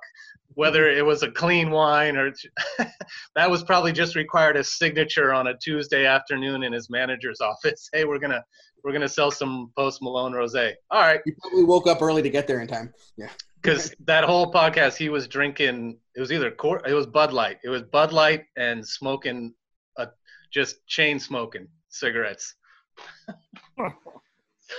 [0.56, 2.34] whether it was a clean wine or
[3.36, 7.90] that was probably just required a signature on a Tuesday afternoon in his manager's office.
[7.94, 8.44] Hey, we're gonna
[8.84, 10.74] we're gonna sell some Post Malone rosé.
[10.90, 12.94] All right, you probably woke up early to get there in time.
[13.18, 13.30] Yeah.
[13.62, 17.58] because that whole podcast he was drinking it was either Cor- it was bud light
[17.64, 19.54] it was bud light and smoking
[19.98, 20.08] a
[20.52, 22.56] just chain smoking cigarettes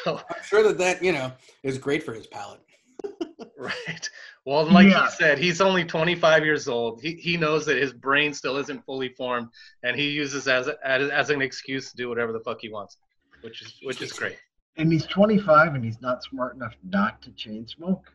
[0.05, 1.33] so I'm sure that that you know
[1.63, 2.61] is great for his palate.
[3.59, 4.09] right
[4.45, 5.05] well like Yeah.
[5.05, 8.85] he said he's only 25 years old he, he knows that his brain still isn't
[8.85, 9.49] fully formed
[9.83, 12.99] and he uses as, as as an excuse to do whatever the fuck he wants
[13.43, 14.37] which is which is great
[14.77, 18.11] And he's 25 and he's not smart enough not to chain smoke.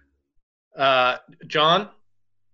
[0.78, 1.18] uh
[1.48, 1.90] john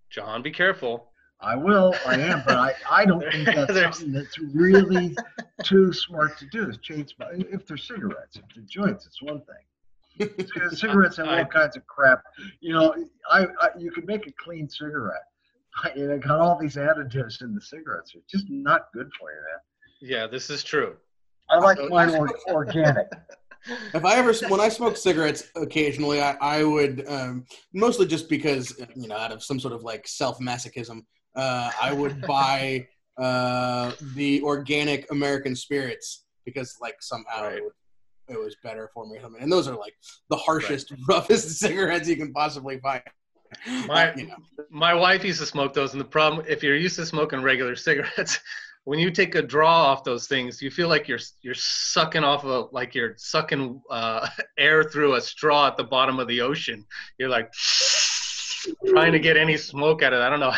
[0.09, 1.10] john be careful
[1.43, 5.15] I will, I am, but I, I don't think that's something that's really
[5.63, 6.69] too smart to do.
[6.69, 7.29] Is chain smoke.
[7.33, 10.29] If they're cigarettes, if they're joints, it's one thing.
[10.71, 12.21] Cigarettes have all kinds of crap.
[12.59, 12.95] You know,
[13.29, 15.23] I, I you could make a clean cigarette.
[15.95, 18.11] And it got all these additives in the cigarettes.
[18.13, 20.11] It's just not good for you, man.
[20.11, 20.97] yeah this is true
[21.49, 23.07] I like mine or, organic.
[23.93, 28.75] If I ever, when I smoke cigarettes occasionally, I, I would, um, mostly just because,
[28.95, 31.03] you know, out of some sort of like self masochism,
[31.35, 37.57] uh, I would buy uh, the organic American spirits because, like, somehow Right.
[37.57, 37.73] it, would-
[38.29, 39.17] it was better for me.
[39.41, 39.93] And those are like
[40.29, 43.01] the harshest, roughest cigarettes you can possibly find.
[43.85, 44.35] My- you know,
[44.69, 47.75] My wife used to smoke those, and the problem, if you're used to smoking regular
[47.87, 48.39] cigarettes,
[48.85, 52.43] when you take a draw off those things, you feel like you're you're sucking off
[52.45, 54.27] a like you're sucking uh,
[54.57, 56.83] air through a straw at the bottom of the ocean.
[57.19, 57.51] You're like
[58.87, 60.23] trying to get any smoke out of it.
[60.23, 60.53] I don't know.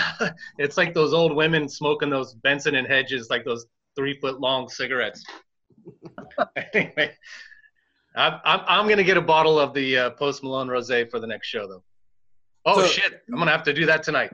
[0.58, 4.70] it's like those old women smoking those Benson and Hedges, like those three foot long
[4.70, 5.24] cigarettes.
[6.74, 7.16] anyway,
[8.16, 11.28] I'm, I'm I'm gonna get a bottle of the uh, Post Malone Rosé for the
[11.28, 11.84] next show, though.
[12.66, 13.22] Oh So- shit!
[13.32, 14.32] I'm gonna have to do that tonight.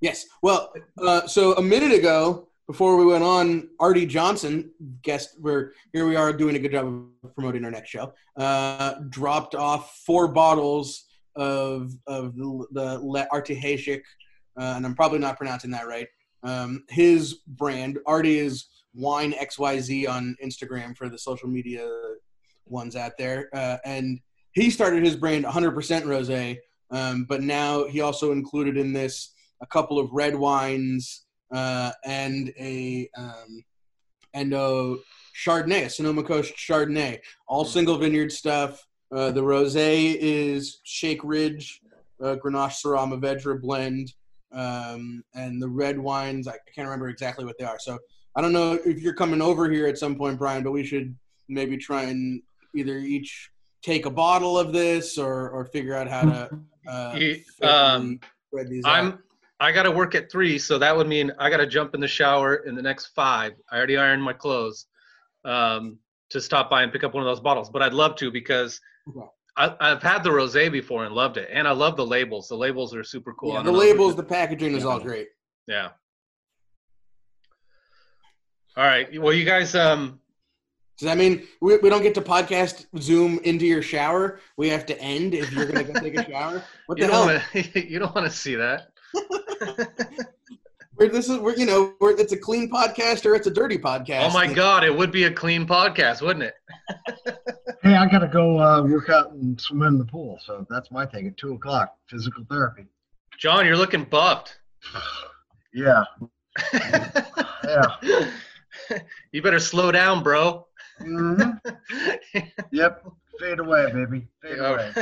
[0.00, 0.26] Yes.
[0.42, 4.70] Well, uh, so a minute ago, before we went on, Artie Johnson,
[5.02, 6.86] guest, we're here we are doing a good job
[7.22, 8.12] of promoting our next show.
[8.36, 11.04] Uh, dropped off four bottles
[11.36, 14.02] of of the, the Le Artihashik,
[14.58, 16.08] uh, and I'm probably not pronouncing that right.
[16.42, 21.88] Um, his brand, Artie is Wine XYZ on Instagram for the social media
[22.66, 24.20] ones out there, uh, and
[24.52, 26.58] he started his brand 100% Rosé,
[26.90, 32.52] um, but now he also included in this a couple of red wines uh, and
[32.58, 33.64] a um,
[34.32, 34.96] and a
[35.34, 37.18] Chardonnay, a Sonoma Coast Chardonnay,
[37.48, 38.86] all single vineyard stuff.
[39.12, 41.80] Uh, the rosé is Shake Ridge,
[42.22, 44.12] uh, Grenache Syrah Mourvedre blend,
[44.52, 47.78] um, and the red wines I can't remember exactly what they are.
[47.78, 47.98] So
[48.36, 51.16] I don't know if you're coming over here at some point, Brian, but we should
[51.48, 52.42] maybe try and
[52.74, 53.50] either each
[53.82, 56.60] take a bottle of this or or figure out how to.
[56.88, 57.18] Uh,
[57.66, 58.92] um, spread these out.
[58.92, 59.18] I'm
[59.58, 62.56] I gotta work at three, so that would mean I gotta jump in the shower
[62.56, 63.52] in the next five.
[63.70, 64.86] I already ironed my clothes
[65.44, 65.98] um,
[66.30, 68.80] to stop by and pick up one of those bottles, but I'd love to because
[69.16, 69.26] Okay.
[69.56, 72.48] I, I've had the rosé before and loved it, and I love the labels.
[72.48, 73.54] The labels are super cool.
[73.54, 75.28] Yeah, the labels, the packaging is all great.
[75.66, 75.90] Yeah.
[78.76, 79.20] All right.
[79.20, 80.20] Well, you guys, um,
[80.96, 84.40] Does that mean we, we don't get to podcast Zoom into your shower?
[84.56, 86.64] We have to end if you're going to go take a shower?
[86.86, 87.26] What the you hell?
[87.26, 87.42] wanna,
[87.74, 88.92] you don't want to see that.
[91.00, 93.78] We're, this is we're you know we're, it's a clean podcast or it's a dirty
[93.78, 94.28] podcast.
[94.28, 96.54] Oh my God, it would be a clean podcast, wouldn't it?
[97.82, 100.38] Hey, I gotta go uh, work out and swim in the pool.
[100.44, 101.96] So that's my thing at two o'clock.
[102.08, 102.84] Physical therapy.
[103.38, 104.58] John, you're looking buffed.
[105.72, 106.02] Yeah,
[107.64, 107.86] yeah.
[109.32, 110.66] you better slow down, bro.
[110.98, 111.40] hmm
[112.72, 113.06] Yep.
[113.40, 114.28] Fade away, baby.
[114.42, 114.92] Fade away.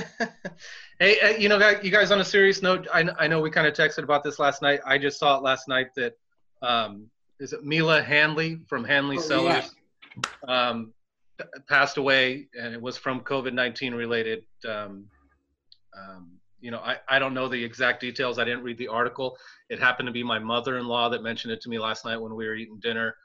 [1.01, 2.13] hey, uh, you know, you guys.
[2.13, 4.81] On a serious note, I, I know we kind of texted about this last night.
[4.87, 6.17] I just saw it last night that
[6.63, 7.07] um,
[7.41, 9.75] is it Milla Handley from Handley Oh, Cellars
[10.47, 10.93] um,
[11.69, 14.45] passed away, and it was from COVID nineteen related.
[14.67, 15.07] Um,
[15.99, 16.31] um,
[16.61, 18.39] you know, I, I don't know the exact details.
[18.39, 19.37] I didn't read the article.
[19.69, 22.47] It happened to be my mother-in-law that mentioned it to me last night when we
[22.47, 23.17] were eating dinner.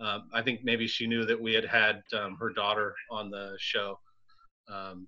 [0.00, 3.56] Um, I think maybe she knew that we had had um, her daughter on the
[3.58, 3.98] show.
[4.72, 5.06] Um,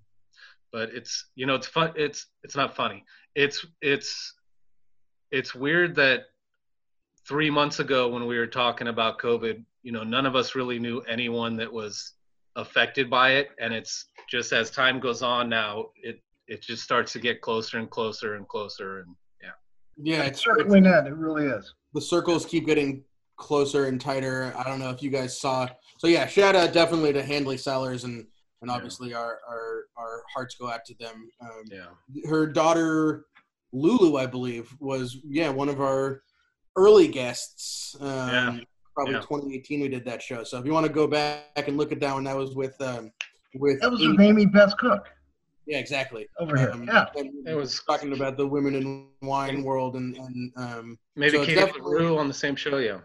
[0.71, 1.91] but it's you know it's fun.
[1.95, 3.03] It's it's not funny.
[3.35, 4.33] It's it's
[5.31, 6.25] it's weird that
[7.27, 10.79] three months ago when we were talking about COVID, you know, none of us really
[10.79, 12.13] knew anyone that was
[12.55, 17.13] affected by it, and it's just as time goes on now, it it just starts
[17.13, 19.49] to get closer and closer and closer, and yeah.
[19.97, 21.07] yeah, It's it's, certainly not.
[21.07, 21.73] It really is.
[21.93, 23.03] the circles keep getting
[23.37, 24.53] closer and tighter.
[24.57, 25.67] I don't know if you guys saw.
[25.97, 28.27] So yeah, shout out definitely to Handley Cellars and
[28.61, 31.29] and obviously our our our hearts go out to them.
[31.41, 32.29] Um, Yeah.
[32.29, 33.25] her daughter
[33.73, 36.23] Lulu, I believe, was yeah one of our
[36.75, 37.95] early guests.
[37.99, 38.59] Um, Yeah.
[38.93, 39.21] Probably Yeah.
[39.21, 40.43] 2018 we did that show.
[40.43, 42.79] So if you want to go back and look at that one, that was with
[42.81, 43.11] um,
[43.55, 45.07] with That was Amy- with Amy Beth Cook
[45.67, 46.27] yeah exactly.
[46.39, 46.71] over here.
[46.71, 47.05] Um, Yeah.
[47.15, 51.45] and It was- talking about the women in wine world and and um, Maybe So
[51.45, 52.99] Katie definitely- LaRue on the same show, yeah.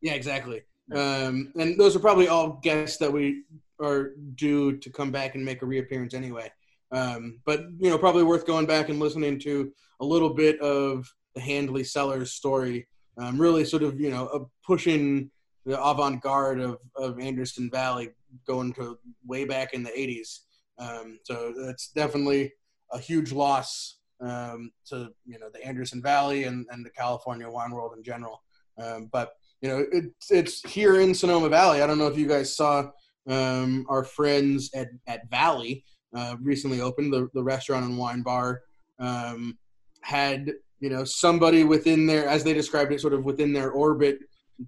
[0.00, 0.62] Yeah, exactly.
[0.94, 3.44] Um, and those are probably all guests that we
[3.80, 6.50] are due to come back and make a reappearance anyway.
[6.92, 11.06] Um, but you know, probably worth going back and listening to a little bit of
[11.34, 12.86] the Handley Cellars story.
[13.18, 15.30] Um, really, sort of you know, pushing
[15.64, 18.10] the avant-garde of of Anderson Valley,
[18.46, 20.40] going to way back in the '80s.
[20.78, 22.52] Um, so that's definitely
[22.92, 27.72] a huge loss um, to you know the Anderson Valley and, and the California wine
[27.72, 28.42] world in general.
[28.78, 31.82] Um, but you know, it's it's here in Sonoma Valley.
[31.82, 32.90] I don't know if you guys saw
[33.28, 38.62] um, our friends at at Valley uh, recently opened the the restaurant and wine bar
[38.98, 39.58] um,
[40.02, 44.18] had you know somebody within their as they described it sort of within their orbit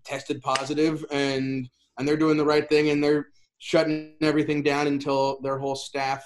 [0.04, 3.28] tested positive and and they're doing the right thing and they're
[3.58, 6.24] shutting everything down until their whole staff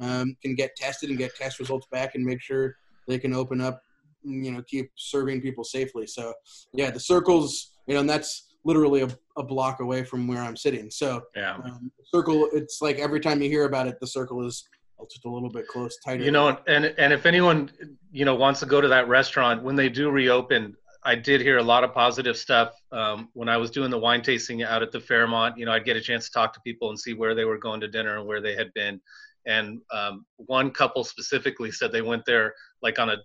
[0.00, 2.74] um, can get tested and get test results back and make sure
[3.08, 3.80] they can open up
[4.22, 6.06] you know keep serving people safely.
[6.06, 6.34] So
[6.72, 9.08] yeah the circles you know and that's literally a,
[9.38, 11.54] a block away from where i'm sitting so Yeah.
[11.64, 14.68] um, circle it's like every time you hear about it the circle is
[15.10, 17.70] just a little bit close tighter You know, and and if anyone
[18.10, 21.58] you know wants to go to that restaurant when they do reopen, I did hear
[21.58, 24.92] a lot of positive stuff um, when I was doing the wine tasting out at
[24.92, 25.58] the Fairmont.
[25.58, 27.58] You know, I'd get a chance to talk to people and see where they were
[27.58, 28.98] going to dinner and where they had been.
[29.46, 33.16] And um, one couple specifically said they went there like on a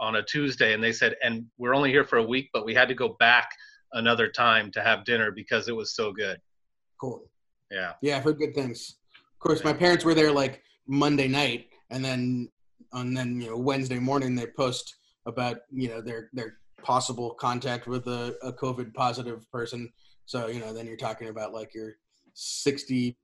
[0.00, 2.74] on a Tuesday, and they said, and we're only here for a week, but we
[2.74, 3.50] had to go back
[3.92, 6.40] another time to have dinner because it was so good.
[7.00, 7.28] cool
[7.70, 7.92] Yeah.
[8.02, 8.96] Yeah, I've heard good things.
[9.14, 12.48] Of course, my parents were there like Monday night, and then
[12.92, 17.86] and then you know Wednesday morning they post about you know their their possible contact
[17.86, 19.92] with a, a COVID positive person.
[20.26, 21.94] So you know then you're talking about like your
[22.34, 23.16] 68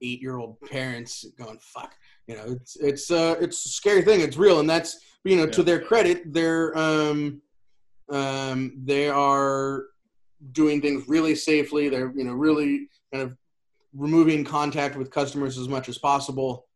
[0.00, 1.94] year old parents going fuck.
[2.26, 4.20] You know it's it's uh it's a scary thing.
[4.20, 7.42] It's real, and that's you know to their credit, they're um
[8.10, 9.84] um they are
[10.52, 11.88] doing things really safely.
[11.88, 13.36] They're you know really kind of
[13.94, 16.66] removing contact with customers as much as possible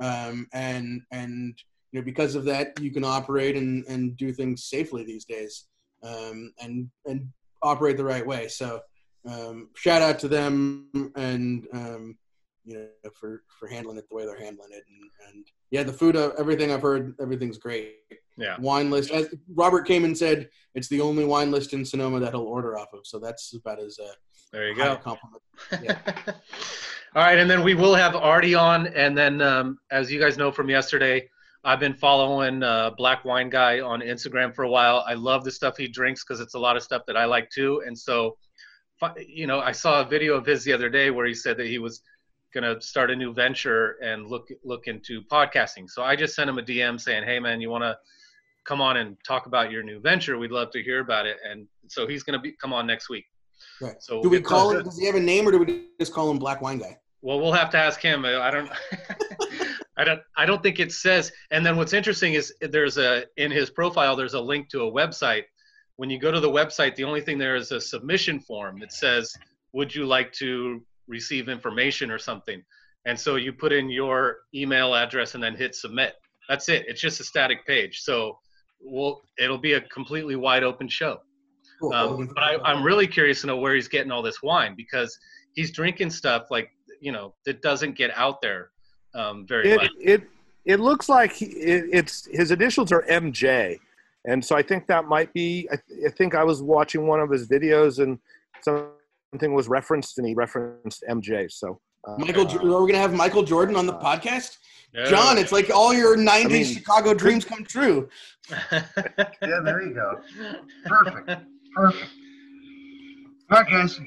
[0.00, 1.54] um, and and
[1.92, 5.66] you know because of that you can operate and, and do things safely these days
[6.02, 7.28] um, and and
[7.62, 8.80] operate the right way so
[9.28, 12.16] um, shout out to them and um,
[12.64, 15.92] you know for for handling it the way they're handling it and, and yeah the
[15.92, 17.96] food uh, everything i've heard everything's great
[18.38, 18.56] Yeah.
[18.58, 22.30] wine list as robert came and said it's the only wine list in sonoma that
[22.32, 24.08] he'll order off of so that's about as uh,
[24.52, 24.96] There you go.
[24.96, 25.42] compliment
[27.16, 30.36] All right, and then we will have Artie on, and then um, as you guys
[30.36, 31.28] know from yesterday,
[31.62, 35.04] I've been following uh, Black Wine Guy on Instagram for a while.
[35.06, 37.48] I love the stuff he drinks because it's a lot of stuff that I like
[37.50, 37.82] too.
[37.86, 38.36] And so,
[39.28, 41.68] you know, I saw a video of his the other day where he said that
[41.68, 42.02] he was
[42.54, 45.90] going to start a new venture and look look into podcasting.
[45.90, 47.98] So I just sent him a DM saying, "Hey, man, you want to
[48.64, 50.38] come on and talk about your new venture?
[50.38, 53.10] We'd love to hear about it." And so he's going to be come on next
[53.10, 53.26] week.
[53.80, 54.00] Right.
[54.00, 56.30] So do we call him does he have a name or do we just call
[56.30, 58.24] him black wine guy Well, we'll have to ask him.
[58.24, 58.70] I don't.
[59.96, 60.20] I don't.
[60.36, 61.32] I don't think it says.
[61.50, 64.92] And then what's interesting is there's a in his profile there's a link to a
[64.92, 65.44] website.
[65.96, 68.92] When you go to the website, the only thing there is a submission form that
[68.92, 69.32] says,
[69.72, 72.62] "Would you like to receive information or something?"
[73.06, 76.14] And so you put in your email address and then hit submit.
[76.48, 76.84] That's it.
[76.88, 78.00] It's just a static page.
[78.00, 78.38] So
[78.80, 81.20] we'll it'll be a completely wide open show.
[81.80, 81.92] Cool.
[81.92, 85.16] Um, but I, I'm really curious to know where he's getting all this wine because
[85.54, 88.70] he's drinking stuff like you know that doesn't get out there
[89.14, 89.90] um, very It much.
[90.00, 90.22] it
[90.64, 93.78] it looks like he, it, it's his initials are MJ,
[94.24, 95.68] and so I think that might be.
[95.70, 95.76] I,
[96.06, 98.18] I think I was watching one of his videos and
[99.34, 101.50] something was referenced, and he referenced MJ.
[101.50, 104.58] So uh, Michael, Jo- are we gonna have Michael Jordan on the podcast?
[104.94, 105.04] No.
[105.06, 108.08] John, it's like all your '90s mean- Chicago dreams come true.
[108.70, 110.20] Yeah, there you go.
[110.84, 111.30] Perfect.
[111.74, 112.06] Perfect.
[113.50, 113.98] All right, guys.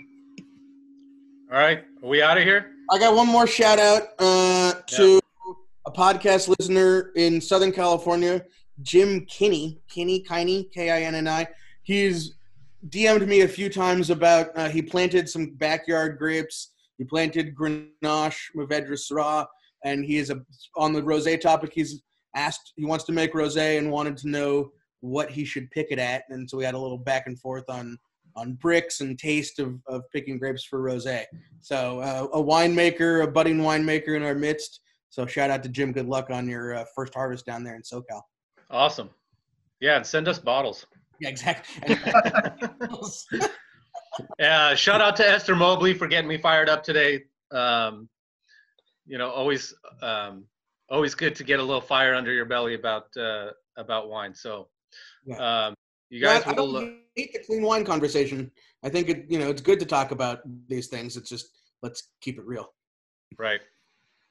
[1.51, 2.71] all right, are we out of here?
[2.91, 5.19] I got one more shout out uh, to
[5.85, 8.43] a podcast listener in Southern California,
[8.81, 9.81] Jim Kinney.
[9.89, 11.47] Kinney, Kiney, K I N N I.
[11.83, 12.35] He's
[12.89, 16.71] DM'd me a few times about uh, he planted some backyard grapes.
[16.97, 19.45] He planted Grenache, Mourvedre Syrah,
[19.83, 20.41] and he is a,
[20.75, 21.71] on the rosé topic.
[21.73, 22.01] He's
[22.35, 24.71] asked he wants to make rosé and wanted to know
[25.01, 27.69] what he should pick it at, and so we had a little back and forth
[27.69, 27.97] on
[28.35, 31.25] on bricks and taste of, of picking grapes for rosé.
[31.59, 34.81] So uh, a winemaker, a budding winemaker in our midst.
[35.09, 35.91] So shout out to Jim.
[35.91, 38.21] Good luck on your uh, first harvest down there in SoCal.
[38.69, 39.09] Awesome.
[39.79, 40.85] Yeah, and send us bottles.
[41.19, 41.97] Yeah, exactly.
[44.39, 47.23] Uh, shout out to Esther Mobley for getting me fired up today.
[47.51, 48.09] Um,
[49.05, 50.45] you know, always um,
[50.89, 54.33] always good to get a little fire under your belly about uh, about wine.
[54.33, 54.67] So,
[55.37, 55.73] um,
[56.09, 56.73] you guys I will.
[56.73, 58.51] don't hate the clean wine conversation.
[58.83, 61.17] I think it, you know, it's good to talk about these things.
[61.17, 61.49] It's just
[61.81, 62.73] let's keep it real.
[63.37, 63.61] Right.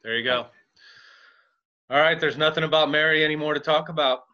[0.02, 0.46] There you go.
[1.90, 2.18] All right.
[2.18, 4.24] There's nothing about Mary anymore to talk about.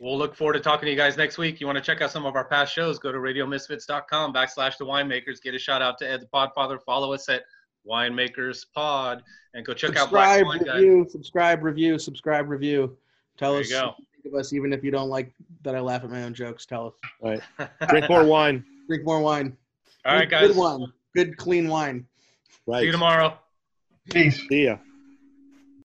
[0.00, 1.60] We'll look forward to talking to you guys next week.
[1.60, 4.84] You want to check out some of our past shows, go to radiomisfits.com backslash the
[4.84, 5.40] winemakers.
[5.40, 6.78] Get a shout out to Ed the Podfather.
[6.84, 7.42] Follow us at
[7.88, 9.22] Winemakers Pod
[9.54, 10.74] and go check out Black subscribe, Wine Guide.
[10.80, 12.96] review, subscribe, review, subscribe, review.
[13.36, 13.86] Tell There us you go.
[13.88, 15.32] what you think of us, even if you don't like
[15.62, 16.66] that I laugh at my own jokes.
[16.66, 17.40] Tell us.
[17.58, 17.68] right.
[17.88, 18.64] Drink more wine.
[18.88, 19.56] Drink more wine.
[20.04, 20.48] All right, guys.
[20.48, 20.56] Good guys.
[20.56, 20.92] wine.
[21.14, 22.06] Good clean wine.
[22.66, 22.80] Right.
[22.80, 23.38] See you tomorrow.
[24.10, 24.40] Peace.
[24.48, 24.76] See ya.